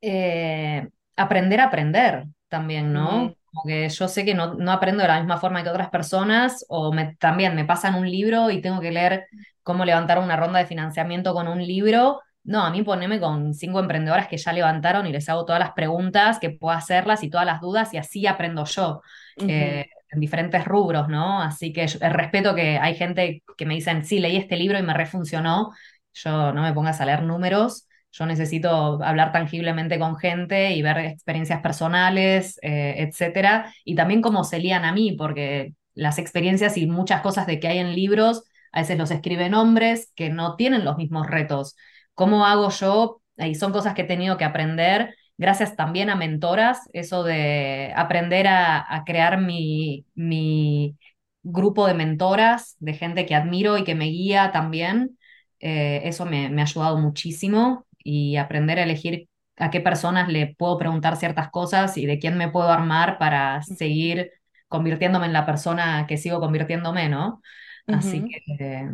[0.00, 3.34] eh, aprender a aprender también, ¿no?
[3.52, 6.64] Como que yo sé que no, no aprendo de la misma forma que otras personas,
[6.68, 9.26] o me, también me pasan un libro y tengo que leer
[9.62, 12.20] cómo levantar una ronda de financiamiento con un libro.
[12.44, 15.72] No, a mí poneme con cinco emprendedoras que ya levantaron y les hago todas las
[15.72, 19.00] preguntas que puedo hacerlas y todas las dudas y así aprendo yo.
[19.46, 21.42] eh, en diferentes rubros, ¿no?
[21.42, 24.78] Así que yo- el respeto que hay gente que me dicen, sí, leí este libro
[24.78, 25.72] y me refuncionó.
[26.14, 30.98] Yo no me pongas a leer números yo necesito hablar tangiblemente con gente y ver
[30.98, 36.86] experiencias personales, eh, etcétera, y también cómo se lían a mí, porque las experiencias y
[36.86, 40.84] muchas cosas de que hay en libros, a veces los escriben hombres que no tienen
[40.84, 41.76] los mismos retos.
[42.14, 43.20] ¿Cómo hago yo?
[43.36, 48.46] Y son cosas que he tenido que aprender gracias también a mentoras, eso de aprender
[48.46, 50.96] a, crear mi, mi
[51.42, 55.18] grupo de mentoras, de gente que admiro y que me guía también.
[55.58, 60.78] Eh, eso me ha ayudado muchísimo y aprender a elegir a qué personas le puedo
[60.78, 64.30] preguntar ciertas cosas y de quién me puedo armar para seguir
[64.68, 67.42] convirtiéndome en la persona que sigo convirtiéndome, ¿no?
[67.88, 68.28] Así ujú.
[68.28, 68.90] que eh,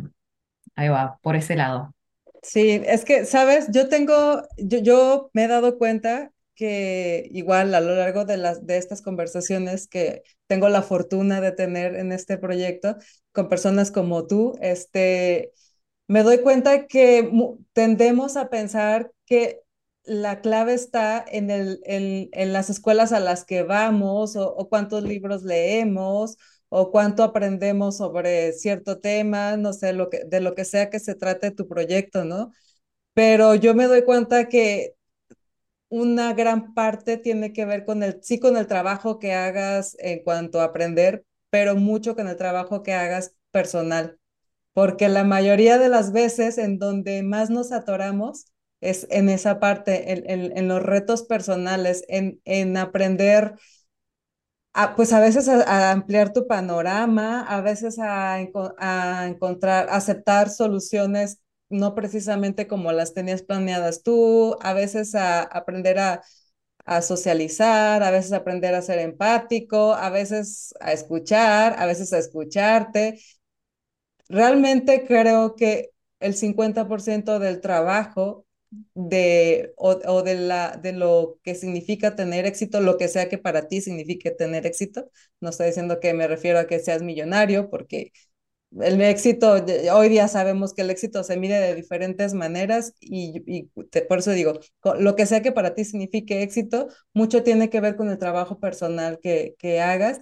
[0.75, 1.93] ahí va, por ese lado.
[2.43, 7.81] Sí, es que, sabes, yo tengo, yo, yo me he dado cuenta que igual a
[7.81, 12.37] lo largo de las de estas conversaciones que tengo la fortuna de tener en este
[12.37, 12.97] proyecto
[13.31, 15.51] con personas como tú, este,
[16.11, 17.31] me doy cuenta que
[17.71, 19.61] tendemos a pensar que
[20.03, 25.03] la clave está en el, en, las escuelas a las que vamos o, o cuántos
[25.03, 26.35] libros leemos
[26.67, 30.99] o cuánto aprendemos sobre cierto tema, no sé, lo que, de lo que sea que
[30.99, 32.51] se trate tu proyecto, ¿no?
[33.13, 34.95] Pero yo me doy cuenta que
[35.89, 40.23] una gran parte tiene que ver con el, sí, con el trabajo que hagas en
[40.23, 44.20] cuanto a aprender, pero mucho con el trabajo que hagas personal,
[44.73, 48.45] porque la mayoría de las veces en donde más nos atoramos
[48.81, 53.55] es en esa parte, en, en, en los retos personales, en, en aprender
[54.73, 58.35] a, pues a veces a, ampliar tu panorama, a veces a,
[58.79, 65.99] a encontrar, aceptar soluciones no precisamente como las tenías planeadas tú, a veces a aprender
[65.99, 66.21] a,
[66.85, 72.19] a socializar, a veces aprender a ser empático, a veces a escuchar, a veces a
[72.19, 73.19] escucharte.
[74.31, 78.45] Realmente creo que el 50% del trabajo
[78.93, 83.67] de, o, de, la, de lo que significa tener éxito, lo que sea que para
[83.67, 85.09] ti signifique tener éxito.
[85.41, 88.13] No estoy diciendo que me refiero a que seas millonario, porque
[88.79, 89.55] el éxito,
[89.93, 93.69] hoy día sabemos que el éxito se mide de diferentes maneras y,
[94.07, 94.53] por eso digo,
[94.99, 98.59] lo que sea que para ti signifique éxito, mucho tiene que ver con el trabajo
[98.59, 100.21] personal que, que hagas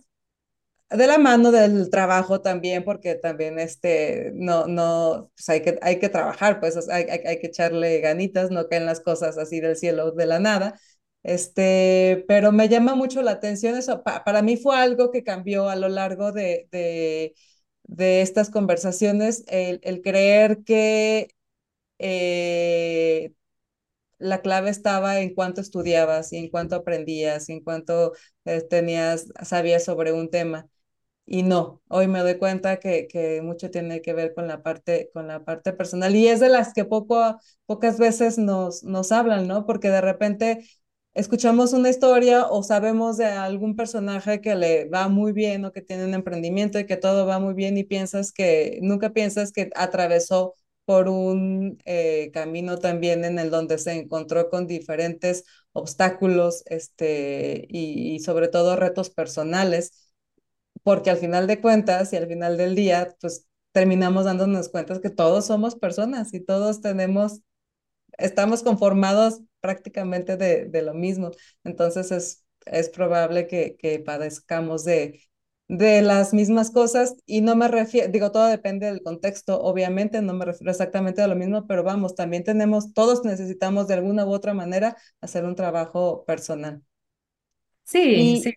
[0.90, 6.00] de la mano del trabajo también, porque también este, no, no, pues hay que, hay
[6.00, 10.12] que trabajar, pues hay, hay, que echarle ganitas, no caen las cosas así del cielo
[10.12, 10.80] de la nada.
[11.24, 14.04] Este, pero me llama mucho la atención eso.
[14.04, 17.36] Pa para mí fue algo que cambió a lo largo de, de,
[17.84, 21.30] de estas conversaciones, el, el creer que
[22.00, 23.34] eh,
[24.18, 28.14] la clave estaba en cuánto estudiabas y en cuánto aprendías y en cuánto
[28.46, 30.68] eh, tenías, sabías sobre un tema.
[31.32, 35.11] Y no, hoy me doy cuenta que, que mucho tiene que ver con la parte,
[35.13, 39.47] con la parte personal y es de las que poco, pocas veces nos, nos hablan,
[39.47, 39.67] ¿no?
[39.67, 40.67] Porque de repente
[41.13, 45.82] escuchamos una historia o sabemos de algún personaje que le va muy bien o que
[45.82, 49.69] tiene un emprendimiento y que todo va muy bien y piensas que, nunca piensas que
[49.75, 50.55] atravesó
[50.86, 58.15] por un eh, camino también en el donde se encontró con diferentes obstáculos este, y,
[58.15, 60.09] y sobre todo retos personales
[60.84, 65.09] porque al final de cuentas y al final del día, pues terminamos dándonos cuenta que
[65.09, 67.41] todos somos personas y todos tenemos,
[68.17, 71.32] estamos conformados prácticamente de, de lo mismo.
[71.63, 75.21] Entonces es, es probable que, que padezcamos de,
[75.67, 80.34] de las mismas cosas y no me refiero, digo, todo depende del contexto, obviamente, no
[80.34, 84.32] me refiero exactamente a lo mismo, pero vamos, también tenemos, todos necesitamos de alguna u
[84.34, 86.84] otra manera hacer un trabajo personal.
[87.84, 88.53] Sí, sí.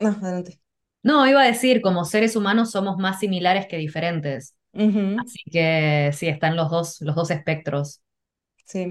[0.00, 0.60] No, adelante.
[1.02, 4.54] No, iba a decir, como seres humanos somos más similares que diferentes.
[4.72, 5.20] Uh -huh.
[5.20, 8.02] Así que sí, están los dos, los dos espectros.
[8.66, 8.90] Sí.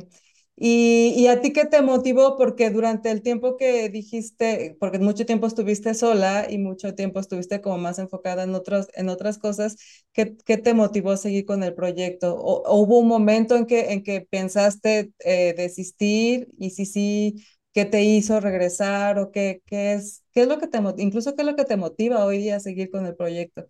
[0.59, 2.35] ¿Y, ¿Y, a ti qué te motivó?
[2.35, 7.61] Porque durante el tiempo que dijiste, porque mucho tiempo estuviste sola y mucho tiempo estuviste
[7.61, 9.75] como más enfocada en, otros, en otras cosas,
[10.13, 12.33] ¿qué, ¿qué, te motivó a seguir con el proyecto?
[12.35, 16.47] ¿O, o hubo un momento en que, en que pensaste eh, desistir?
[16.57, 17.45] Y si sí,
[17.77, 19.19] ¿qué te hizo regresar?
[19.19, 21.77] ¿O qué, qué, es, qué es lo que te incluso qué es lo que te
[21.77, 23.67] motiva hoy día a seguir con el proyecto?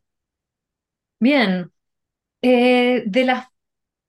[1.19, 1.71] Bien,
[2.41, 3.47] eh, de las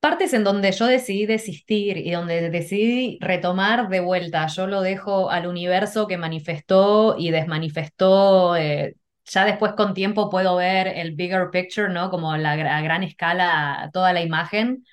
[0.01, 5.30] partes en donde yo decidí desistir y donde decidí retomar de vuelta, yo lo dejo
[5.30, 8.57] al universo que manifestó y desmanifestó.
[8.57, 8.96] Eh,
[9.26, 12.11] ya después con tiempo puedo ver el bigger picture, ¿no?
[12.11, 14.84] Como la, a gran escala, toda la imagen.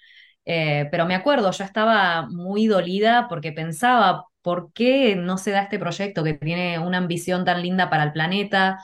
[0.45, 5.64] Eh, pero me acuerdo, yo estaba muy dolida porque pensaba, ¿por qué no se da
[5.64, 8.78] este proyecto que tiene una ambición tan linda para el planeta?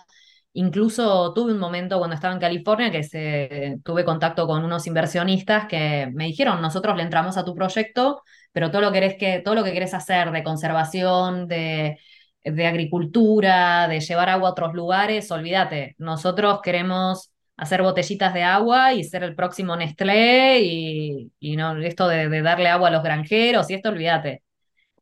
[0.53, 5.68] Incluso tuve un momento cuando estaba en California que se, tuve contacto con unos inversionistas
[5.68, 9.43] que me dijeron, nosotros le entramos a tu proyecto, pero todo lo que que,
[9.74, 11.99] querés hacer de conservación, de,
[12.43, 19.03] agricultura, de llevar agua a otros lugares, olvídate, nosotros queremos hacer botellitas de agua y
[19.03, 23.89] ser el próximo Nestlé y, no, esto de darle agua a los granjeros y esto,
[23.89, 24.41] olvídate.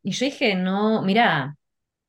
[0.02, 1.56] Y yo dije, no, mira,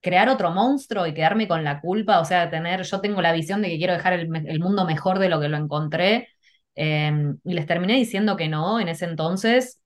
[0.01, 3.61] crear otro monstruo y quedarme con la culpa, o sea, tener, yo tengo la visión
[3.61, 6.29] de que quiero dejar el, el mundo mejor de lo que lo encontré,
[6.75, 7.13] eh,
[7.43, 9.81] y les terminé diciendo que no, en ese entonces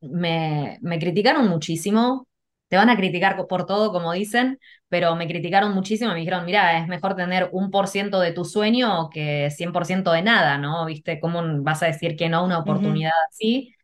[0.00, 2.28] me, me criticaron muchísimo,
[2.68, 4.58] te van a criticar por todo, como dicen,
[4.88, 8.44] pero me criticaron muchísimo, me dijeron, mira, es mejor tener un por ciento de tu
[8.44, 10.86] sueño que 100% de nada, ¿no?
[10.86, 11.20] ¿Viste?
[11.20, 13.04] ¿Cómo vas a decir que no a una Uh -huh.
[13.04, 13.74] oportunidad así?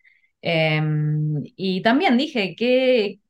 [0.43, 0.81] Eh,
[1.57, 3.21] y también dije que,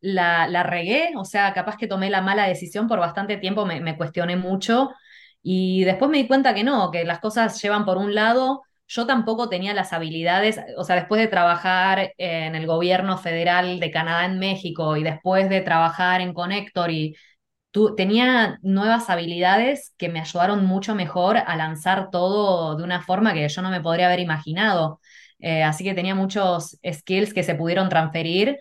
[0.00, 3.96] la, regué, o sea, capaz que tomé la mala decisión por bastante tiempo, me, me,
[3.96, 4.90] cuestioné mucho
[5.42, 8.62] y después me di cuenta que no, que las cosas llevan por un lado.
[8.86, 13.90] Yo tampoco tenía las habilidades, o sea, después de trabajar en el gobierno federal de
[13.90, 17.14] Canadá en México y después de trabajar en Connector y
[17.70, 23.34] tu, tenía nuevas habilidades que me ayudaron mucho mejor a lanzar todo de una forma
[23.34, 25.00] que yo no me podría haber imaginado.
[25.38, 28.58] Eh, así que tenía muchos skills que se pudieron transferir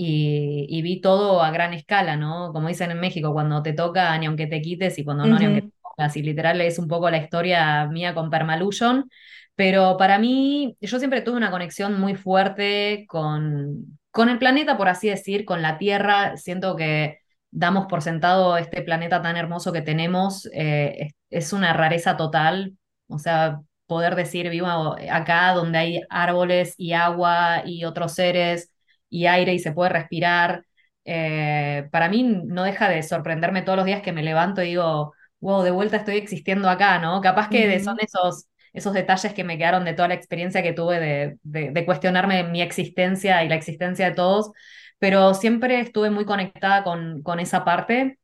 [0.00, 2.52] y, y, vi todo a gran escala, ¿no?
[2.52, 5.38] Como dicen en México, cuando te toca ni aunque te quites y cuando Uh no
[5.38, 5.70] ni aunque -huh.
[5.72, 6.16] te pongas.
[6.16, 9.10] Y literal es un poco la historia mía con Permalusion.
[9.56, 14.88] Pero para mí, yo siempre tuve una conexión muy fuerte con, con el planeta, por
[14.88, 16.36] así decir, con la Tierra.
[16.36, 17.18] Siento que
[17.50, 20.48] damos por sentado este planeta tan hermoso que tenemos.
[20.52, 22.76] Eh, es una rareza total.
[23.08, 28.70] O sea, poder decir vivo acá donde hay árboles y agua y otros seres
[29.10, 30.64] y aire y se puede respirar.
[31.04, 35.14] eh, para mí no deja de sorprenderme todos los días que me levanto y digo,
[35.40, 37.20] wow, de vuelta estoy existiendo acá, ¿no?
[37.22, 41.00] Capaz que son esos, esos detalles que me quedaron de toda la experiencia que tuve
[41.00, 44.50] de, de, de cuestionarme mi existencia y la existencia de todos,
[44.98, 48.18] pero siempre estuve muy conectada con, con esa parte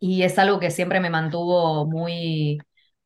[0.00, 2.58] y es algo que siempre me mantuvo muy,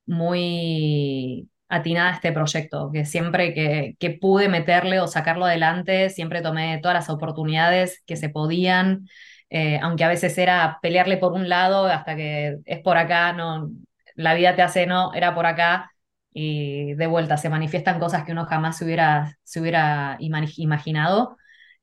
[0.06, 6.42] muy atinada a este proyecto, que siempre que, que pude meterle o sacarlo adelante, siempre
[6.42, 9.08] tomé todas las oportunidades que se podían,
[9.50, 13.70] eh, aunque a veces era pelearle por un lado hasta que es por acá, no,
[14.14, 15.90] la vida te hace no, era por acá.
[16.32, 21.36] Y de vuelta, se manifiestan cosas que uno jamás se hubiera, se hubiera imagi- imaginado.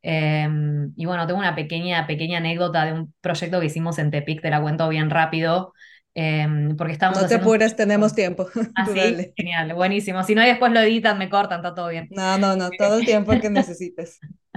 [0.03, 0.47] Eh,
[0.95, 4.49] y bueno, tengo una pequeña, pequeña anécdota de un proyecto que hicimos en Tepic, te
[4.49, 5.73] la cuento bien rápido,
[6.17, 6.47] eh,
[6.77, 8.47] porque estábamos No te haciendo un apures, tenemos tiempo.
[8.75, 9.35] Así, dale.
[9.35, 10.23] genial, buenísimo.
[10.23, 12.09] Si no, después lo editan, me cortan, está todo bien.
[12.09, 14.19] No, no, no, todo el tiempo que necesites.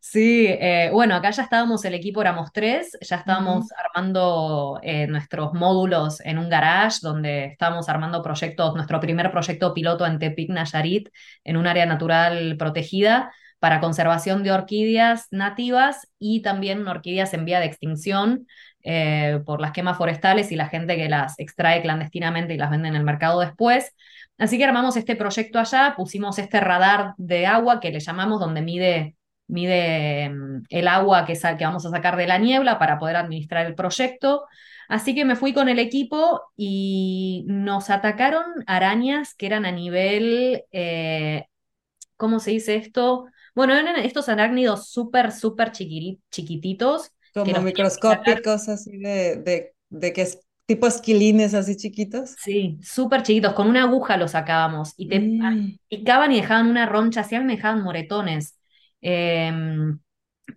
[0.00, 3.74] Sí, eh, bueno, acá ya estábamos, el equipo éramos tres, ya estábamos Ujú.
[3.76, 10.06] armando eh, nuestros módulos en un garage donde estábamos armando proyectos, nuestro primer proyecto piloto
[10.06, 11.08] en Tepic Nayarit,
[11.44, 17.58] en un área natural protegida para conservación de orquídeas nativas y también orquídeas en vía
[17.60, 18.46] de extinción
[18.88, 22.86] eh, por las quemas forestales y la gente que las extrae clandestinamente y las vende
[22.86, 23.92] en el mercado después.
[24.38, 28.62] Así que armamos este proyecto allá, pusimos este radar de agua que le llamamos donde
[28.62, 29.16] mide
[29.48, 33.66] mide mm, el agua que, que vamos a sacar de la niebla para poder administrar
[33.66, 34.44] el proyecto.
[34.88, 40.62] Así que me fui con el equipo y nos atacaron arañas que eran a nivel,
[40.70, 41.46] eh,
[42.16, 43.26] ¿cómo se dice esto?
[43.56, 50.40] Bueno, eran estos arácnidos súper, súper chiquititos Como microscópicos, así de, de, de que es
[50.66, 52.38] tipo esquilines así chiquitos.
[52.38, 56.86] sí, súper chiquitos, con una aguja los sacábamos y te Mm, picaban y dejaban una
[56.86, 58.58] roncha, así me dejaban moretones.
[59.00, 59.98] Em,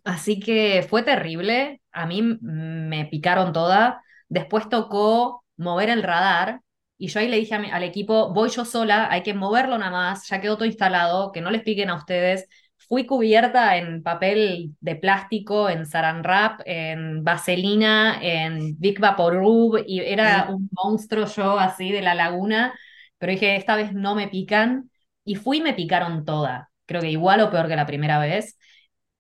[0.06, 6.62] Así que fue terrible, a mí me picaron toda, después tocó mover el radar
[6.98, 9.78] y yo ahí le dije a mi- al equipo, voy yo sola, hay que moverlo
[9.80, 12.48] nada más, ya quedó todo instalado, que no les piquen a ustedes.
[12.90, 20.00] Fui cubierta en papel de plástico, en Saran Wrap, en vaselina, en Big Vaporub y
[20.00, 20.54] era sí.
[20.54, 22.74] un monstruo yo así de la laguna,
[23.20, 24.90] pero dije, esta vez no me pican
[25.24, 28.58] y fui y me picaron toda, creo que igual o peor que la primera vez.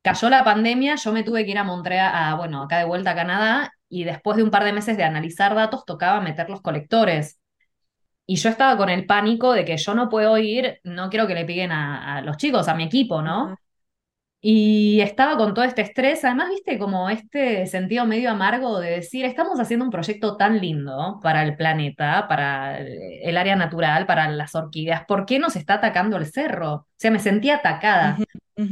[0.01, 3.11] Cayó la pandemia, yo me tuve que ir a Montreal, a, bueno, acá de vuelta
[3.11, 6.61] a Canadá, y después de un par de meses de analizar datos, tocaba meter los
[6.61, 7.38] colectores.
[8.29, 11.33] Y yo estaba con el pánico de que yo no puedo ir, no quiero que
[11.35, 13.55] le piguen a, a los chicos, a mi equipo, ¿no?
[14.41, 19.25] Y estaba con todo este estrés, además, viste, como este sentido medio amargo de decir,
[19.25, 24.55] estamos haciendo un proyecto tan lindo para el planeta, para el área natural, para las
[24.55, 26.73] orquídeas, ¿por qué nos está atacando el cerro?
[26.75, 28.23] O sea, me sentía atacada.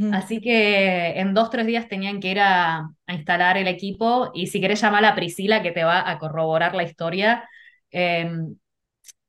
[0.08, 4.46] Así que en dos, tres días tenían que ir a, a instalar el equipo y
[4.46, 7.48] si querés llamar a Priscila que te va a corroborar la historia.
[7.90, 8.30] Eh,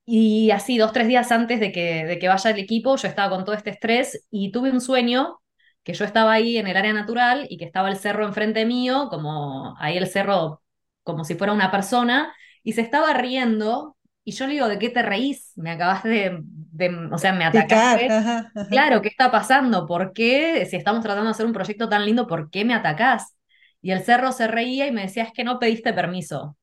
[0.10, 3.36] y así, dos, tres días antes de que, de que vaya el equipo, yo estaba
[3.36, 5.40] con todo este estrés y tuve un sueño
[5.84, 9.08] que yo estaba ahí en el área natural y que estaba el cerro enfrente mío,
[9.10, 10.62] como ahí el cerro,
[11.04, 12.34] como si fuera una persona,
[12.64, 13.98] y se estaba riendo.
[14.24, 15.54] Y yo le digo, ¿de qué te reís?
[15.56, 18.18] Me acabas de, de- o sea, me Picar, atacaste.
[18.18, 18.80] ajá, ajá.
[18.80, 19.88] Claro, ¿qué está pasando?
[19.88, 23.36] ¿Por qué, si estamos tratando de hacer un proyecto tan lindo, ¿por qué me atacás?
[23.82, 26.58] Y el cerro se reía y me decía, es que no pediste permiso.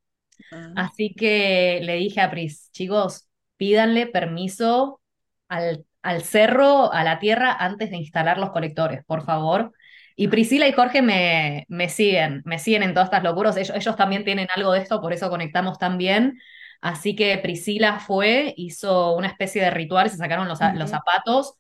[0.51, 5.01] Ah, Así que le dije a Pris, chicos, pídanle permiso
[5.49, 9.73] al, al cerro, a la tierra, antes de instalar los colectores, por favor.
[10.17, 13.57] Y Priscila y Jorge me, me siguen, me siguen en todas estas locuras.
[13.57, 16.39] Ellos, ellos también tienen algo de esto, por eso conectamos tan bien.
[16.81, 21.55] Así que Priscila fue, hizo una especie de ritual, se sacaron los, los zapatos,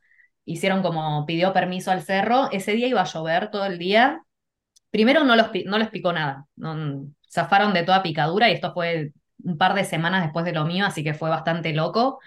[0.44, 2.51] hicieron como pidió permiso al cerro.
[2.53, 4.22] Ese día iba a llover todo el día.
[4.90, 9.12] Primero no, los, no les picó nada, no, zafaron de toda picadura y esto fue
[9.47, 12.20] un par de semanas después de lo mío, así que fue bastante loco.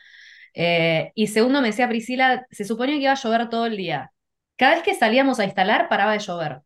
[0.53, 4.11] Eh, y segundo, me decía Priscila, se suponía que iba a llover todo el día.
[4.57, 6.61] Cada vez que salíamos a instalar, paraba de llover.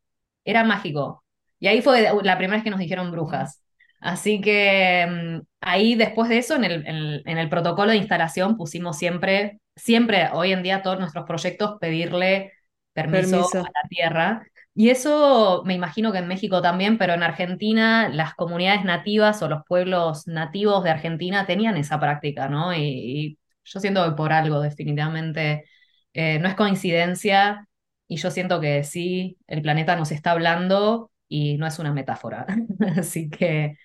[0.45, 1.23] Era mágico.
[1.59, 3.61] Y ahí fue la primera vez que nos dijeron brujas.
[3.99, 7.97] Así que mm, ahí después de eso, en el, en el- en el protocolo de
[7.97, 12.51] instalación pusimos siempre, siempre, hoy en día, todos nuestros proyectos, pedirle
[12.93, 14.47] permiso a la tierra.
[14.75, 19.47] Y eso me imagino que en México también, pero en Argentina las comunidades nativas o
[19.49, 22.73] los pueblos nativos de Argentina tenían esa práctica, ¿no?
[22.75, 25.65] Y, yo siento que por algo, definitivamente,
[26.13, 27.67] eh, no es coincidencia
[28.07, 32.45] y yo siento que sí, el planeta nos está hablando y no es una metáfora.
[32.97, 33.77] Así que,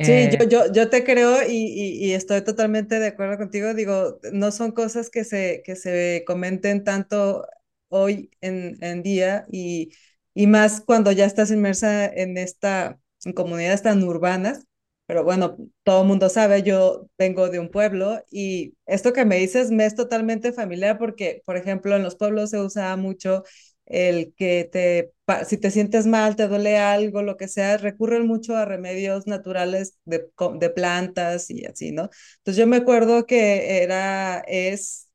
[0.00, 3.74] Sí, eh, yo, yo, yo te creo y, y- y estoy totalmente de acuerdo contigo.
[3.74, 7.46] Digo, no son cosas que se, que se comenten tanto
[7.88, 9.90] hoy en, en día y,
[10.38, 14.64] y más cuando ya estás inmersa en esta, en comunidades tan urbanas.
[15.06, 19.36] Pero bueno, todo el mundo sabe, yo vengo de un pueblo y esto que me
[19.38, 23.42] dices me es totalmente familiar porque, por ejemplo, en los pueblos se usa mucho
[23.86, 25.12] el que te,
[25.46, 29.98] si te sientes mal, te duele algo, lo que sea, recurren mucho a remedios naturales
[30.04, 30.28] de,
[30.60, 32.10] de plantas y así, ¿no?
[32.38, 35.07] Entonces yo me acuerdo que era, es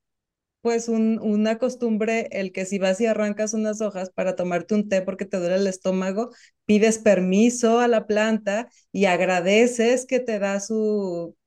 [0.64, 4.90] pues un, una costumbre el que si vas y arrancas unas hojas para tomarte un
[4.90, 6.32] té porque te duele el estómago,
[6.66, 11.38] pides permiso a la planta y agradeces que te da su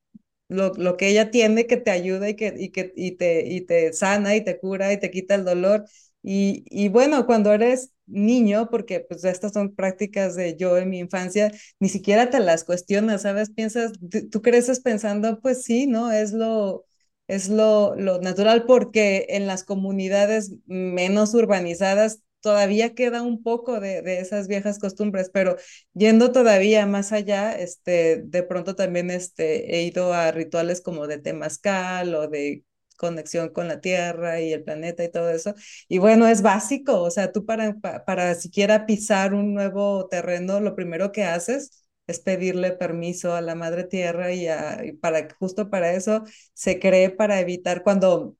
[0.49, 3.63] lo, lo que ella tiene que te ayuda y que, y que y te, y
[3.63, 5.85] te sana y te cura y te quita el dolor.
[6.23, 10.99] Y, y bueno, cuando eres niño, porque pues estas son prácticas de yo en mi
[10.99, 13.51] infancia, ni siquiera te las cuestionas, ¿sabes?
[13.51, 13.93] Piensas,
[14.31, 16.11] tú creces pensando, pues sí, ¿no?
[16.13, 16.85] Es lo,
[17.29, 24.03] es lo, lo natural porque en las comunidades menos urbanizadas todavía queda un poco de,
[24.03, 25.57] de, esas viejas costumbres, pero
[25.95, 31.19] yendo todavía más allá, este, de pronto también este, he ido a rituales como de
[31.19, 32.65] temazcal o de
[32.97, 35.55] conexión con la tierra y el planeta y todo eso.
[35.89, 40.75] Y bueno, es básico, o sea, tú para, para, siquiera pisar un nuevo terreno, lo
[40.75, 45.93] primero que haces es pedirle permiso a la madre tierra y, a, para justo para
[45.93, 48.37] eso se cree para evitar cuando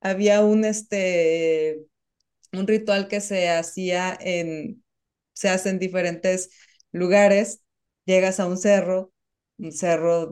[0.00, 1.80] había un este
[2.52, 4.82] un ritual que se hacía en
[5.34, 6.50] se hace en diferentes
[6.92, 7.62] lugares,
[8.06, 9.12] llegas a un cerro,
[9.58, 10.26] un cerro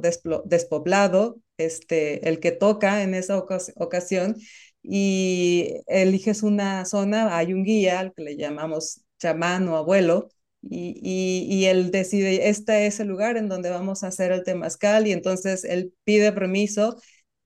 [0.45, 4.37] despoblado, este el que toca en esa ocasión
[4.83, 10.29] y eliges una zona, hay un guía al que le llamamos chamán o abuelo
[10.63, 14.43] y, y, y, él decide, este es el lugar en donde vamos a hacer el
[14.45, 16.97] temazcal y entonces él pide permiso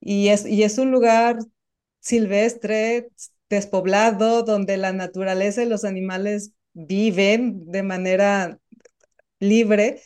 [0.00, 1.38] y es, y es un lugar
[2.00, 3.08] silvestre,
[3.50, 8.58] despoblado, donde la naturaleza y los animales viven de manera
[9.40, 10.00] libre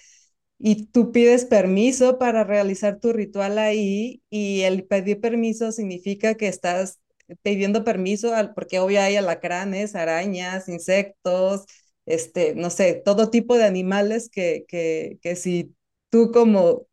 [0.59, 6.49] y tú pides permiso para realizar tu ritual ahí y el pedir permiso significa que
[6.49, 7.01] estás
[7.43, 11.67] pidiendo permiso al, porque obvio hay alacranes, arañas, insectos,
[12.07, 15.75] este, no sé, todo tipo de animales que, que, que si
[16.11, 16.87] tú como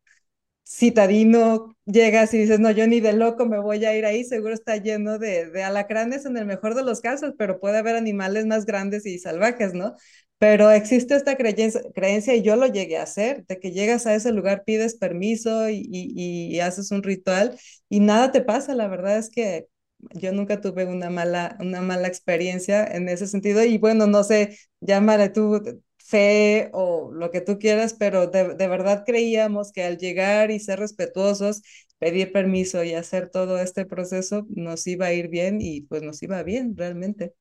[0.66, 4.54] citadino llegas y dices, no, yo ni de loco me voy a ir ahí, seguro
[4.54, 8.46] está lleno de, de alacranes en el mejor de los casos, pero puede haber animales
[8.46, 9.94] más grandes y salvajes, ¿no?
[10.38, 14.14] Pero existe esta creencia, creencia y yo lo llegué a hacer, de que llegas a
[14.14, 17.58] ese lugar, pides permiso y, y, y haces un ritual
[17.88, 18.74] y nada te pasa.
[18.74, 19.68] La verdad es que
[20.14, 24.58] yo nunca tuve una mala, una mala experiencia en ese sentido y bueno, no sé,
[24.80, 25.62] llámale tú
[25.98, 30.60] fe o lo que tú quieras, pero de, de, verdad creíamos que al llegar y
[30.60, 31.62] ser respetuosos,
[31.98, 36.22] pedir permiso y hacer todo este proceso nos iba a ir bien y pues nos
[36.22, 37.34] iba bien realmente.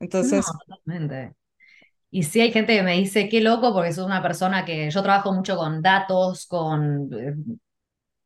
[0.00, 0.46] Entonces...
[0.86, 1.34] No.
[2.10, 5.02] Y sí hay gente que me dice, qué loco, porque sos una persona que yo
[5.02, 7.10] trabajo mucho con datos, con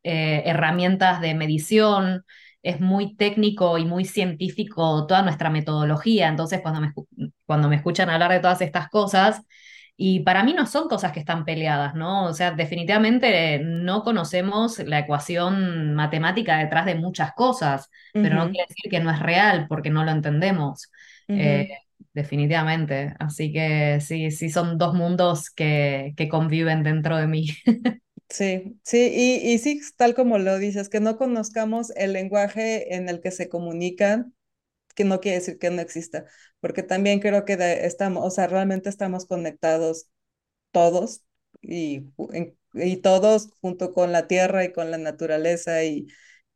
[0.05, 2.24] eh, herramientas de medición,
[2.63, 6.93] es muy técnico y muy científico toda nuestra metodología, entonces cuando me,
[7.47, 9.43] cuando me escuchan hablar de todas estas cosas,
[9.97, 12.25] y para mí no son cosas que están peleadas, ¿no?
[12.25, 18.23] O sea, definitivamente no conocemos la ecuación matemática detrás de muchas cosas, uh -huh.
[18.23, 20.91] pero no quiere decir que no es real porque no lo entendemos.
[21.29, 21.41] Uh -huh.
[21.41, 21.79] eh,
[22.15, 23.15] definitivamente.
[23.19, 27.47] Así que sí, sí son dos mundos que, que conviven dentro de mí.
[28.33, 33.11] Sí, sí, y, y sí, tal como lo dices, que no conozcamos el lenguaje en
[33.11, 34.35] el que se comunican,
[34.97, 36.26] que no quiere decir que no exista,
[36.61, 37.55] porque también creo que
[37.87, 40.09] estamos, o sea, realmente estamos conectados
[40.72, 41.24] todos
[41.62, 42.07] y,
[42.74, 46.09] y todos junto con la tierra y con la naturaleza y,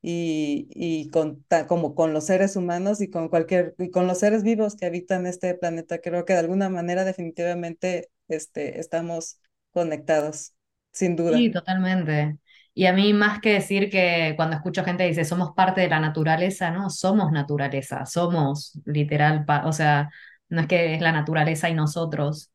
[0.02, 4.42] y, y con, como con los seres humanos y con cualquier, y con los seres
[4.44, 9.40] vivos que habitan este planeta, creo que de alguna manera definitivamente este, estamos
[9.72, 10.55] conectados
[10.96, 11.36] sin duda.
[11.36, 12.38] Sí, totalmente.
[12.74, 16.00] Y a mí más que decir que cuando escucho gente dice somos parte de la
[16.00, 20.10] naturaleza, no, somos naturaleza, somos literal, o sea,
[20.48, 22.50] no es que es la naturaleza y nosotros,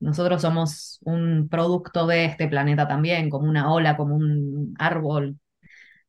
[0.00, 5.38] nosotros somos un producto de este planeta también, como una ola, como un árbol.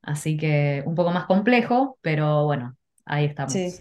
[0.01, 3.53] Así que un poco más complejo, pero bueno, ahí estamos.
[3.53, 3.73] Sí.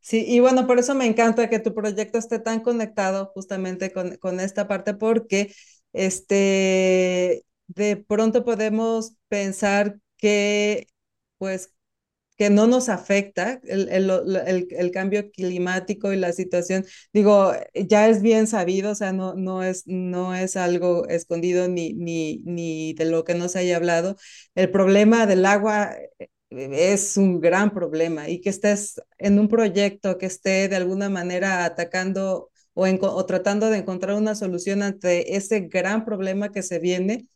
[0.00, 4.14] Sí, y bueno, por eso me encanta que tu proyecto esté tan conectado justamente con,
[4.18, 5.52] con esta parte, porque
[5.96, 10.86] este, de pronto podemos pensar que,
[11.38, 11.72] pues,
[12.36, 14.10] que no nos afecta el, el,
[14.46, 16.84] el, el, cambio climático y la situación.
[17.12, 21.94] Digo, ya es bien sabido, o sea, no, no, es, no es algo escondido ni,
[21.94, 24.16] ni, ni de lo que no se haya hablado.
[24.54, 25.96] El problema del agua
[26.50, 31.64] es un gran problema y que estés en un proyecto que esté de alguna manera
[31.64, 37.26] atacando o, tratando de encontrar una solución ante ese gran problema que se viene,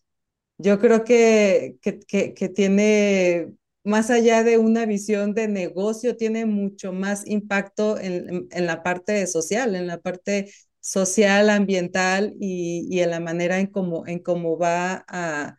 [0.59, 3.53] yo creo que, que, que, que tiene
[3.85, 9.27] más allá de una visión de negocio, tiene mucho más impacto en, en, la parte
[9.27, 14.59] social, en la parte social, ambiental y, y en la manera en cómo, en cómo
[14.59, 15.59] va a,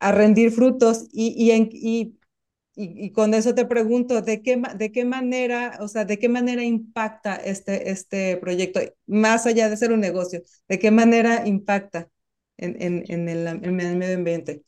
[0.00, 1.06] a rendir frutos.
[1.12, 2.18] Y, y, en, y,
[2.74, 6.62] y, con eso te pregunto, ¿de qué, ¿de qué manera, o sea, de qué manera
[6.62, 12.08] impacta este, este proyecto, más allá de ser un negocio, de qué manera impacta
[12.56, 14.62] en, en, en, el, en el medio ambiente?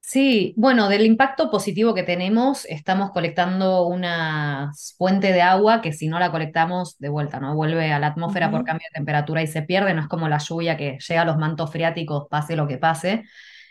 [0.00, 6.08] Sí, bueno, del impacto positivo que tenemos, estamos colectando una fuente de agua que si
[6.08, 7.54] no la colectamos de vuelta, ¿no?
[7.54, 8.52] Vuelve a la atmósfera uh -huh.
[8.52, 11.24] por cambio de temperatura y se pierde, no es como la lluvia que llega a
[11.26, 13.24] los mantos freáticos, pase lo que pase.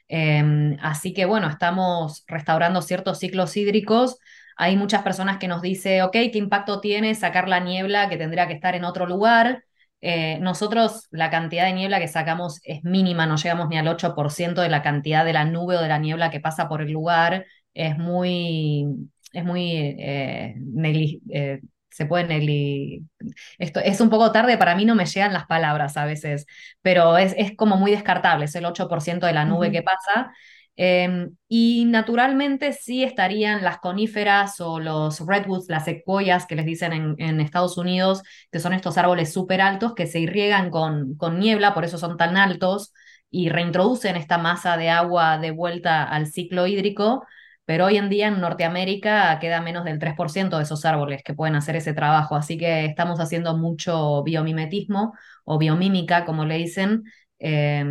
[0.09, 4.17] Eh, así que bueno, estamos restaurando ciertos ciclos hídricos.
[4.55, 8.47] Hay muchas personas que nos dicen, ok, ¿qué impacto tiene sacar la niebla que tendría
[8.47, 9.63] que estar en otro lugar?
[10.01, 14.61] Eh, nosotros la cantidad de niebla que sacamos es mínima, no llegamos ni al 8%
[14.61, 17.45] de la cantidad de la nube o de la niebla que pasa por el lugar.
[17.73, 18.85] Es muy,
[19.33, 20.55] es muy eh,
[21.29, 21.61] eh,
[21.97, 23.03] se puede negli...
[23.57, 26.45] Esto es un poco tarde, para mí no me llegan las palabras a veces,
[26.83, 29.73] pero es, es como muy descartable, es el 8% de la nube uh -huh.
[29.73, 30.31] que pasa.
[30.79, 36.93] Eh, y naturalmente sí estarían las coníferas o los redwoods, las secuoyas que les dicen
[36.93, 38.21] en, en Estados Unidos,
[38.51, 42.15] que son estos árboles súper altos que se irriegan con, con niebla, por eso son
[42.15, 42.93] tan altos,
[43.31, 47.25] y reintroducen esta masa de agua de vuelta al ciclo hídrico,
[47.67, 51.55] pero hoy en día en Norteamérica queda menos del 3% de esos árboles que pueden
[51.55, 55.13] hacer ese trabajo, así que estamos haciendo mucho biomimetismo
[55.45, 57.03] o biomímica, como le dicen,
[57.39, 57.83] eh,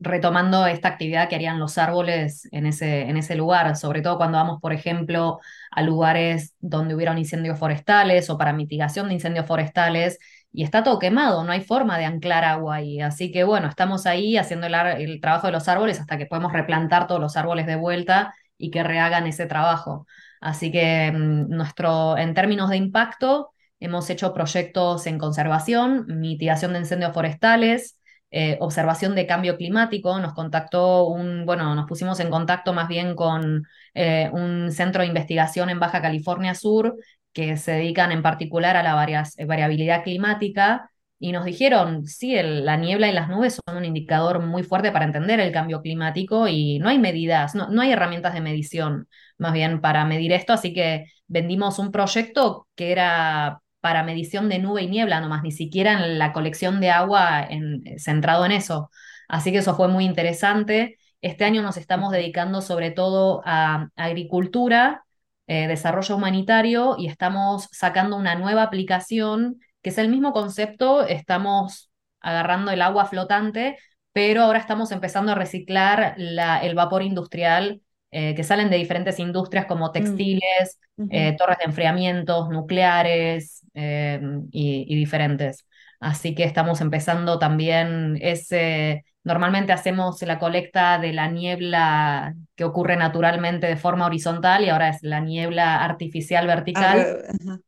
[0.00, 4.38] retomando esta actividad que harían los árboles en ese, en ese lugar, sobre todo cuando
[4.38, 5.40] vamos, por ejemplo,
[5.72, 10.18] a lugares donde hubieron incendios forestales o para mitigación de incendios forestales,
[10.52, 13.00] y está todo quemado, no hay forma de anclar agua ahí.
[13.00, 17.06] Así que bueno, estamos ahí haciendo el, trabajo de los árboles hasta que podemos replantar
[17.06, 20.06] todos los árboles de vuelta y que rehagan ese trabajo.
[20.40, 26.80] Así que mm, nuestro, en términos de impacto, hemos hecho proyectos en conservación, mitigación de
[26.80, 27.98] incendios forestales,
[28.30, 33.14] eh, observación de cambio climático, nos contactó un, bueno, nos pusimos en contacto más bien
[33.14, 36.96] con eh, un centro de investigación en Baja California Sur
[37.38, 43.08] que se dedican en particular a la variabilidad climática y nos dijeron, sí, la niebla
[43.08, 46.88] y las nubes son un indicador muy fuerte para entender el cambio climático y no
[46.88, 49.06] hay medidas, no, no hay herramientas de medición
[49.38, 54.58] más bien para medir esto, así que vendimos un proyecto que era para medición de
[54.58, 58.90] nube y niebla nomás, ni siquiera en la colección de agua en, centrado en eso.
[59.28, 60.98] Así que eso fue muy interesante.
[61.20, 65.04] Este año nos estamos dedicando sobre todo a agricultura,
[65.48, 71.90] eh, desarrollo humanitario y estamos sacando una nueva aplicación que es el mismo concepto, estamos
[72.20, 73.78] agarrando el agua flotante,
[74.12, 77.80] pero ahora estamos empezando a reciclar la, el vapor industrial
[78.10, 81.02] eh, que salen de diferentes industrias como textiles, mm.
[81.02, 81.08] uh -huh.
[81.12, 85.66] eh, torres de enfriamientos, nucleares y, y, diferentes.
[86.00, 89.04] Así que estamos empezando también ese...
[89.28, 94.88] Normalmente hacemos la colecta de la niebla que ocurre naturalmente de forma horizontal y ahora
[94.88, 97.18] es la niebla artificial vertical.
[97.28, 97.62] Uh -huh.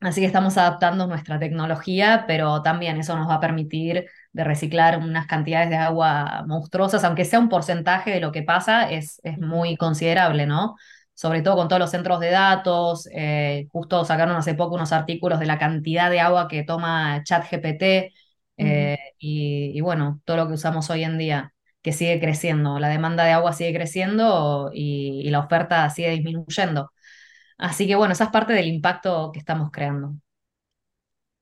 [0.00, 4.96] Así que estamos adaptando nuestra tecnología, pero también eso nos va a permitir de reciclar
[4.96, 9.38] unas cantidades de agua monstruosas, aunque sea un porcentaje de lo que pasa, es, es
[9.38, 10.74] muy considerable, ¿no?
[11.12, 15.38] Sobre todo con todos los centros de datos, eh, justo sacaron hace poco unos artículos
[15.38, 18.14] de la cantidad de agua que toma ChatGPT
[18.56, 22.88] eh, y, y, bueno, todo lo que usamos hoy en día, que sigue creciendo, la
[22.88, 26.90] demanda de agua sigue creciendo y, y la oferta sigue disminuyendo.
[27.58, 30.14] Así que bueno, esa es parte del impacto que estamos creando.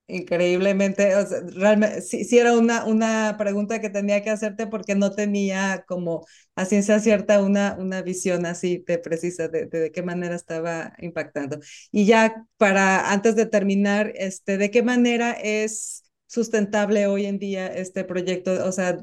[0.09, 4.95] Increíblemente, o sea, realmente, sí, sí, era una, una pregunta que tenía que hacerte porque
[4.95, 9.93] no tenía como a ciencia cierta una, una visión así de precisa de, de, de,
[9.93, 11.61] qué manera estaba impactando.
[11.93, 16.02] Y ya para, antes de terminar, este, ¿de qué manera es
[16.33, 18.66] sustentable hoy en día este proyecto?
[18.66, 18.97] O sea,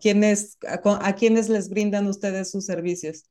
[0.00, 3.24] ¿quiénes, a, a quiénes les brindan ustedes sus servicios?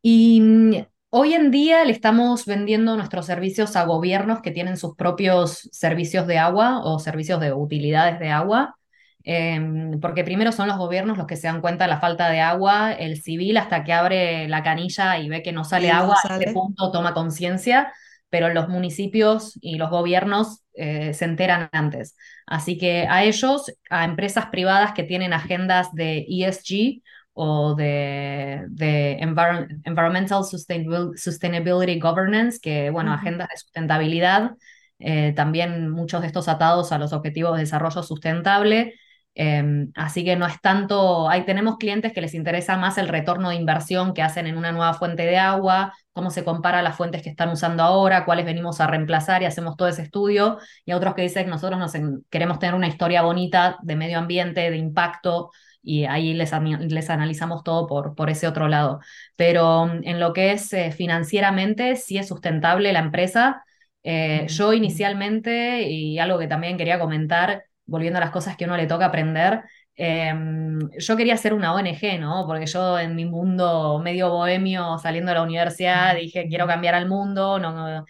[0.00, 5.66] Y Hoy en día le estamos vendiendo nuestros servicios a gobiernos que tienen sus propios
[5.72, 8.76] servicios de agua o servicios de utilidades de agua,
[9.24, 9.58] eh,
[10.02, 12.92] porque primero son los gobiernos los que se dan cuenta de la falta de agua,
[12.92, 16.38] el civil hasta que abre la canilla y ve que no sale agua, no a
[16.38, 17.90] este punto toma conciencia,
[18.30, 22.16] pero los municipios y los gobiernos eh, se enteran antes.
[22.46, 27.02] Así que a ellos, a empresas privadas que tienen agendas de ESG,
[27.40, 33.18] o de, de Environmental Sustainability, Sustainability, Governance, que, bueno, uh -huh.
[33.18, 34.50] agendas de sustentabilidad,
[34.98, 38.94] eh, también muchos de estos atados a los objetivos de desarrollo sustentable.
[39.40, 43.50] Em, así que no es tanto, ahí tenemos clientes que les interesa más el retorno
[43.50, 47.22] de inversión que hacen en una nueva fuente de agua, cómo se compara las fuentes
[47.22, 51.14] que están usando ahora, cuáles venimos a reemplazar y hacemos todo ese estudio, y otros
[51.14, 51.92] que dicen que nosotros nos
[52.30, 55.50] queremos tener una historia bonita de medio ambiente, de impacto,
[55.82, 56.50] y ahí les,
[56.88, 58.98] les analizamos todo por, por ese otro lado.
[59.36, 63.62] Pero mm, en lo que es eh, financieramente, sí es sustentable la empresa.
[64.02, 68.76] Eh, yo inicialmente, y algo que también quería comentar, volviendo a las cosas que uno
[68.76, 69.62] le toca aprender,
[69.96, 72.44] em, yo quería ser una ONG, ¿no?
[72.46, 77.08] Porque yo en mi mundo medio bohemio, saliendo de la universidad, dije, quiero cambiar al
[77.08, 78.04] mundo, no,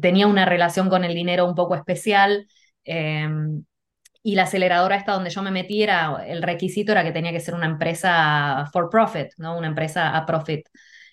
[0.00, 2.46] tenía una relación con el dinero un poco especial.
[2.84, 3.64] Em,
[4.22, 7.40] y la aceleradora esta donde yo me metí era, el requisito era que tenía que
[7.40, 9.56] ser una empresa for profit, ¿no?
[9.56, 10.68] Una empresa a profit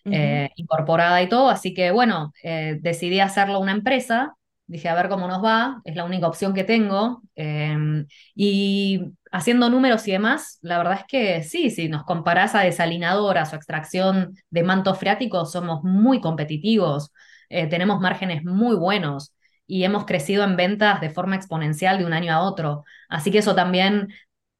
[0.05, 1.49] eh, incorporada y todo.
[1.49, 4.35] Así que bueno, eh, decidí hacerlo una empresa
[4.67, 7.21] Dije, a ver cómo nos va, es la única opción que tengo.
[7.35, 9.01] Em, y
[9.31, 13.55] haciendo números y demás, la verdad es que sí, si nos comparás a desalinadoras o
[13.55, 17.11] extracción de mantos freáticos, somos muy competitivos,
[17.49, 19.33] eh, tenemos márgenes muy buenos
[19.67, 22.83] y hemos crecido en ventas de forma exponencial de un año a otro.
[23.09, 24.09] Así que eso también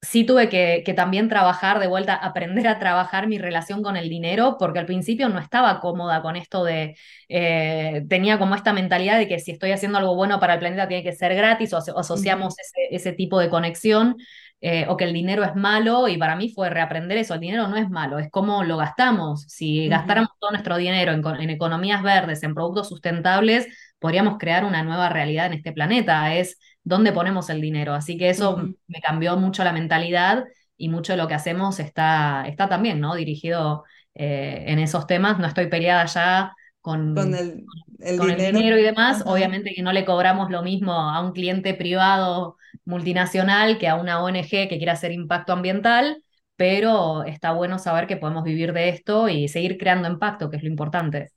[0.05, 4.57] sí tuve que, también trabajar de vuelta, aprender a trabajar mi relación con el dinero,
[4.59, 6.95] porque al principio no estaba cómoda con esto de,
[7.27, 10.87] eh, tenía como esta mentalidad de que si estoy haciendo algo bueno para el planeta
[10.87, 12.55] tiene que ser gratis o, asociamos
[12.91, 14.17] ese, tipo de conexión.
[14.61, 17.67] Eh, o que el dinero es malo, y para mí fue reaprender eso, el dinero
[17.67, 19.43] no es malo, es cómo lo gastamos.
[19.43, 23.67] Si gastáramos todo nuestro dinero en, en economías verdes, en productos sustentables,
[24.05, 26.35] podríamos crear una nueva realidad en este planeta.
[26.35, 27.95] Es dónde ponemos el dinero.
[27.95, 30.43] Así que eso me cambió mucho la mentalidad
[30.77, 33.15] y mucho de lo que hacemos está, está también, ¿no?
[33.15, 33.83] Dirigido
[34.13, 35.39] eh, en esos temas.
[35.39, 37.65] No estoy peleada ya con, el,
[37.97, 38.77] dinero.
[38.77, 39.23] y demás.
[39.25, 44.21] Obviamente que no le cobramos lo mismo a un cliente privado multinacional que a una
[44.21, 46.21] ONG que quiera hacer impacto ambiental,
[46.55, 50.63] pero está bueno saber que podemos vivir de esto y seguir creando impacto, que es
[50.63, 51.31] lo importante.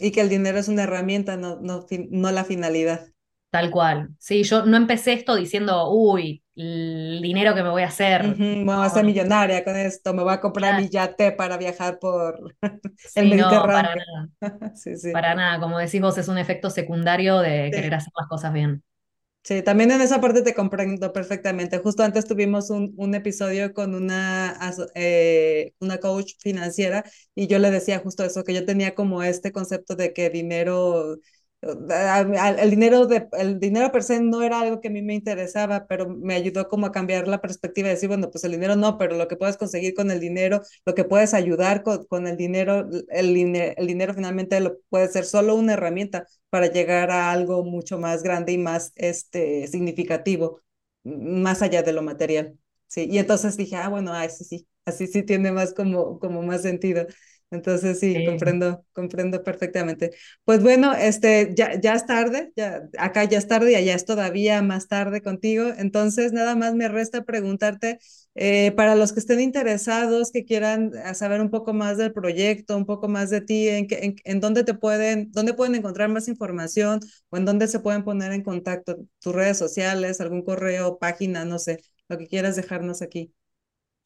[0.00, 3.06] Y que el dinero es una herramienta, no, no, no la finalidad.
[3.50, 4.10] Tal cual.
[4.18, 8.36] Sí, yo no empecé esto diciendo, uy, el dinero que me voy a hacer.
[8.36, 11.98] me voy a ser millonaria con esto, me voy a comprar mi yate para viajar
[11.98, 12.54] por
[13.14, 13.62] el Mediterráneo.
[13.66, 14.28] para nada.
[15.12, 18.82] Para nada, como decís vos, es un efecto secundario de querer hacer las cosas bien.
[19.44, 21.78] Sí, también en esa parte te comprendo perfectamente.
[21.78, 24.58] Justo antes tuvimos un, un episodio con una,
[24.94, 27.02] eh, una coach financiera
[27.34, 31.16] y yo le decía justo eso, que yo tenía como este concepto de que dinero
[31.60, 35.86] el dinero, de, el dinero per se no era algo que a mí me interesaba,
[35.88, 38.96] pero me ayudó como a cambiar la perspectiva y decir, bueno, pues el dinero no,
[38.96, 42.36] pero lo que puedes conseguir con el dinero, lo que puedes ayudar con, con el
[42.36, 43.36] dinero, el,
[43.76, 48.22] el dinero finalmente lo puede ser solo una herramienta para llegar a algo mucho más
[48.22, 50.60] grande y más este, significativo,
[51.04, 52.56] más allá de lo material.
[52.86, 56.42] Sí, y entonces dije, ah, bueno, ah, sí, sí, así sí tiene más como, como
[56.42, 57.06] más sentido.
[57.50, 60.10] Entonces sí, comprendo, comprendo perfectamente.
[60.44, 64.04] Pues bueno, este, ya, ya es tarde, ya, acá ya es tarde y allá es
[64.04, 65.68] todavía más tarde contigo.
[65.78, 67.98] Entonces nada más me resta preguntarte,
[68.34, 72.76] eh, para los que estén interesados, que quieran eh, saber un poco más del proyecto,
[72.76, 76.28] un poco más de ti, en, en, en dónde te pueden, dónde pueden encontrar más
[76.28, 81.44] información o en dónde se pueden poner en contacto, tus redes sociales, algún correo, página,
[81.44, 81.78] no sé,
[82.08, 83.32] lo que quieras dejarnos aquí.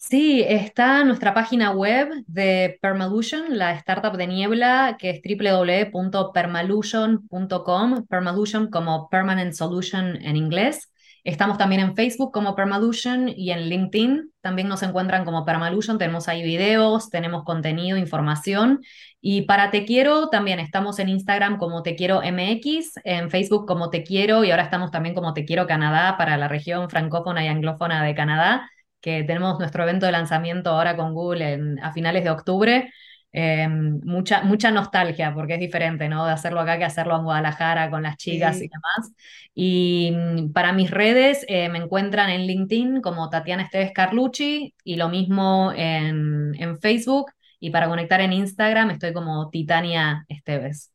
[0.05, 8.69] Sí, está nuestra página web de Permalution, la startup de niebla, que es www.permalution.com, Permalution
[8.69, 10.93] como Permanent Solution en inglés.
[11.25, 15.99] Estamos también en Facebook como Permalution y en LinkedIn también nos encuentran como Permalution.
[15.99, 18.81] Tenemos ahí videos, tenemos contenido, información.
[19.21, 23.89] Y para Te Quiero también estamos en Instagram como Te Quiero MX, en Facebook como
[23.89, 27.49] Te Quiero y ahora estamos también como Te Quiero Canadá para la región francófona y
[27.49, 28.69] anglófona de Canadá
[29.03, 32.93] que tenemos nuestro evento de lanzamiento ahora con Google en, a finales de octubre.
[33.35, 36.27] Eh, mucha, mucha nostalgia porque es diferente, ¿no?
[36.27, 39.13] De hacerlo acá que hacerlo en Guadalajara con las chicas y demás.
[39.55, 44.97] Y mm, para mis redes eh, me encuentran en LinkedIn como Tatiana Esteves Carlucci y
[44.97, 47.33] lo mismo en, en Facebook.
[47.59, 50.93] Y para conectar en Instagram estoy como Titania Esteves.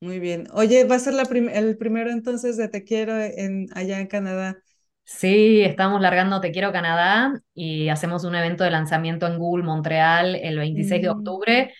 [0.00, 0.48] Muy bien.
[0.52, 4.58] Oye, va a ser la el primero entonces de Te Quiero en, allá en Canadá.
[5.04, 10.34] Sí, estamos largando Te Quiero Canadá y hacemos un evento de lanzamiento en Google Montreal
[10.34, 11.12] el 26 de mm.
[11.12, 11.74] octubre.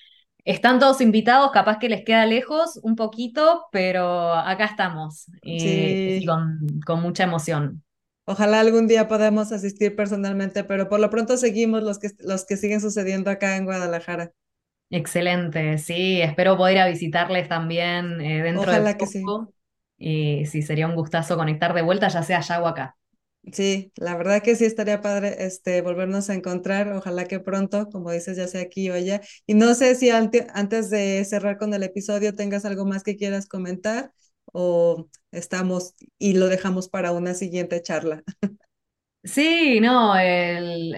[0.45, 7.01] Están todos invitados, capaz que les queda lejos un poquito, pero acá estamos y, con,
[7.01, 7.83] mucha emoción.
[8.27, 12.59] Ojalá algún día podamos asistir personalmente, pero por lo pronto seguimos los que, los que
[12.59, 14.33] siguen sucediendo acá en Guadalajara.
[14.91, 19.23] Excelente, sí, espero poder ir a visitarles también eh, dentro Ojalá de que sí
[19.97, 22.97] Y sí, sería un gustazo conectar de vuelta, ya sea allá o acá.
[23.53, 28.11] Sí, la verdad que sí estaría padre este, volvernos a encontrar, ojalá que pronto, como
[28.11, 29.21] dices, ya sea aquí o allá.
[29.47, 33.47] Y no sé si antes de cerrar con el episodio tengas algo más que quieras
[33.47, 34.13] comentar
[34.47, 38.23] o estamos y lo dejamos para una siguiente charla.
[39.23, 40.15] Sí, no,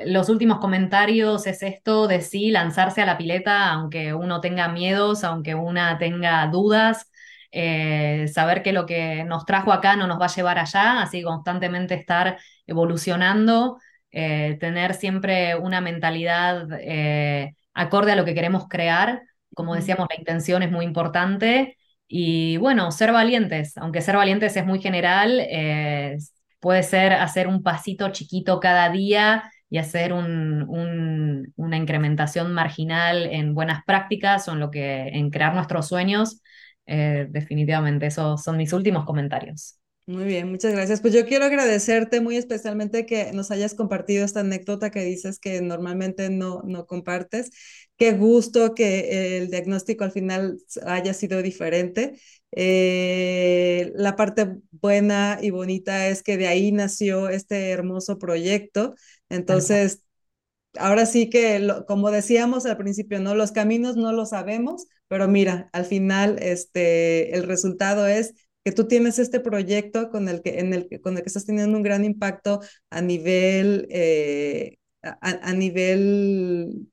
[0.07, 5.23] los últimos comentarios es esto de sí, lanzarse a la pileta, aunque uno tenga miedos,
[5.23, 7.09] aunque una tenga dudas,
[7.57, 11.23] eh, saber que lo que nos trajo acá no nos va a llevar allá, así
[11.23, 13.79] constantemente estar evolucionando,
[14.11, 19.23] eh, tener siempre una mentalidad eh, acorde a lo que queremos crear.
[19.55, 21.77] Como decíamos, la intención es muy importante.
[22.09, 25.41] Y bueno, ser valientes, aunque ser valientes es muy general,
[26.61, 33.55] Puede ser hacer un pasito chiquito cada día y hacer un, una incrementación marginal en
[33.55, 36.43] buenas prácticas o en lo que, en crear nuestros sueños.
[36.87, 39.79] Eh, definitivamente, esos son mis últimos comentarios.
[40.09, 41.01] Muy bien, muchas gracias.
[41.01, 45.61] Pues yo quiero agradecerte muy especialmente que nos hayas compartido esta anécdota que dices que
[45.63, 47.51] normalmente no, no compartes.
[47.97, 52.21] Qué gusto que el diagnóstico al final haya sido diferente.
[52.53, 58.95] Eh, la parte buena y bonita es que de ahí nació este hermoso proyecto.
[59.29, 60.03] Entonces,
[60.79, 63.35] ahora sí que, como decíamos al principio, ¿no?
[63.35, 68.35] Los caminos no lo sabemos, pero mira, al final este, el resultado es
[68.65, 71.77] que tú tienes este proyecto con el que, en el, con el que estás teniendo
[71.77, 76.89] un gran impacto a nivel, eh, a, nivel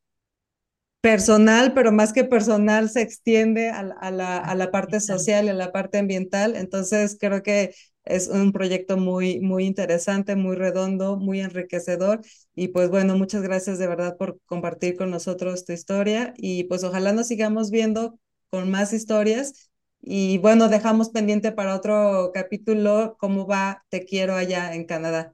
[1.02, 5.54] personal, pero más que personal se extiende a, la, a la parte social y a
[5.54, 6.56] la parte ambiental.
[6.56, 7.74] Entonces, creo que
[8.06, 12.22] es un proyecto muy, muy interesante, muy redondo, muy enriquecedor.
[12.56, 16.84] Y pues bueno, muchas gracias de verdad por compartir con nosotros tu historia y pues
[16.84, 19.70] ojalá nos sigamos viendo con más historias
[20.02, 25.34] y bueno, dejamos pendiente para otro capítulo cómo va Te quiero allá en Canadá.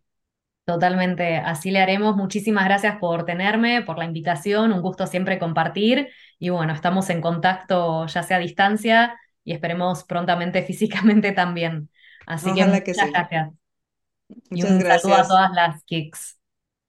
[0.65, 2.15] Totalmente, así le haremos.
[2.15, 7.21] Muchísimas gracias por tenerme, por la invitación, un gusto siempre compartir y bueno, estamos en
[7.21, 11.89] contacto ya sea a distancia y esperemos prontamente físicamente también.
[12.29, 13.51] Así que muchas gracias.
[14.51, 16.37] y un saludo a todas las kicks.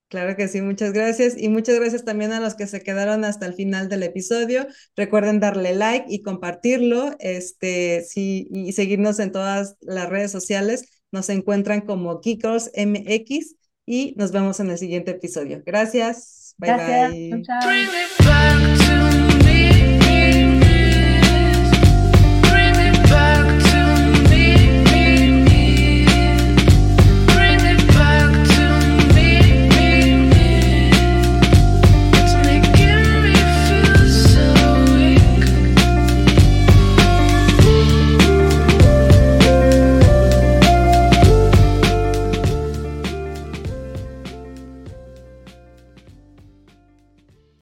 [0.08, 1.34] Claro que sí, muchas gracias.
[1.38, 4.66] Y muchas gracias también a los que se quedaron hasta el final del episodio.
[4.96, 11.02] Recuerden darle like y compartirlo este, sí, y seguirnos en todas las redes sociales.
[11.12, 13.54] Nos encuentran como Kikos MX
[13.86, 15.62] y nos vemos en el siguiente episodio.
[15.64, 16.54] Gracias.
[16.58, 18.18] Bye bye.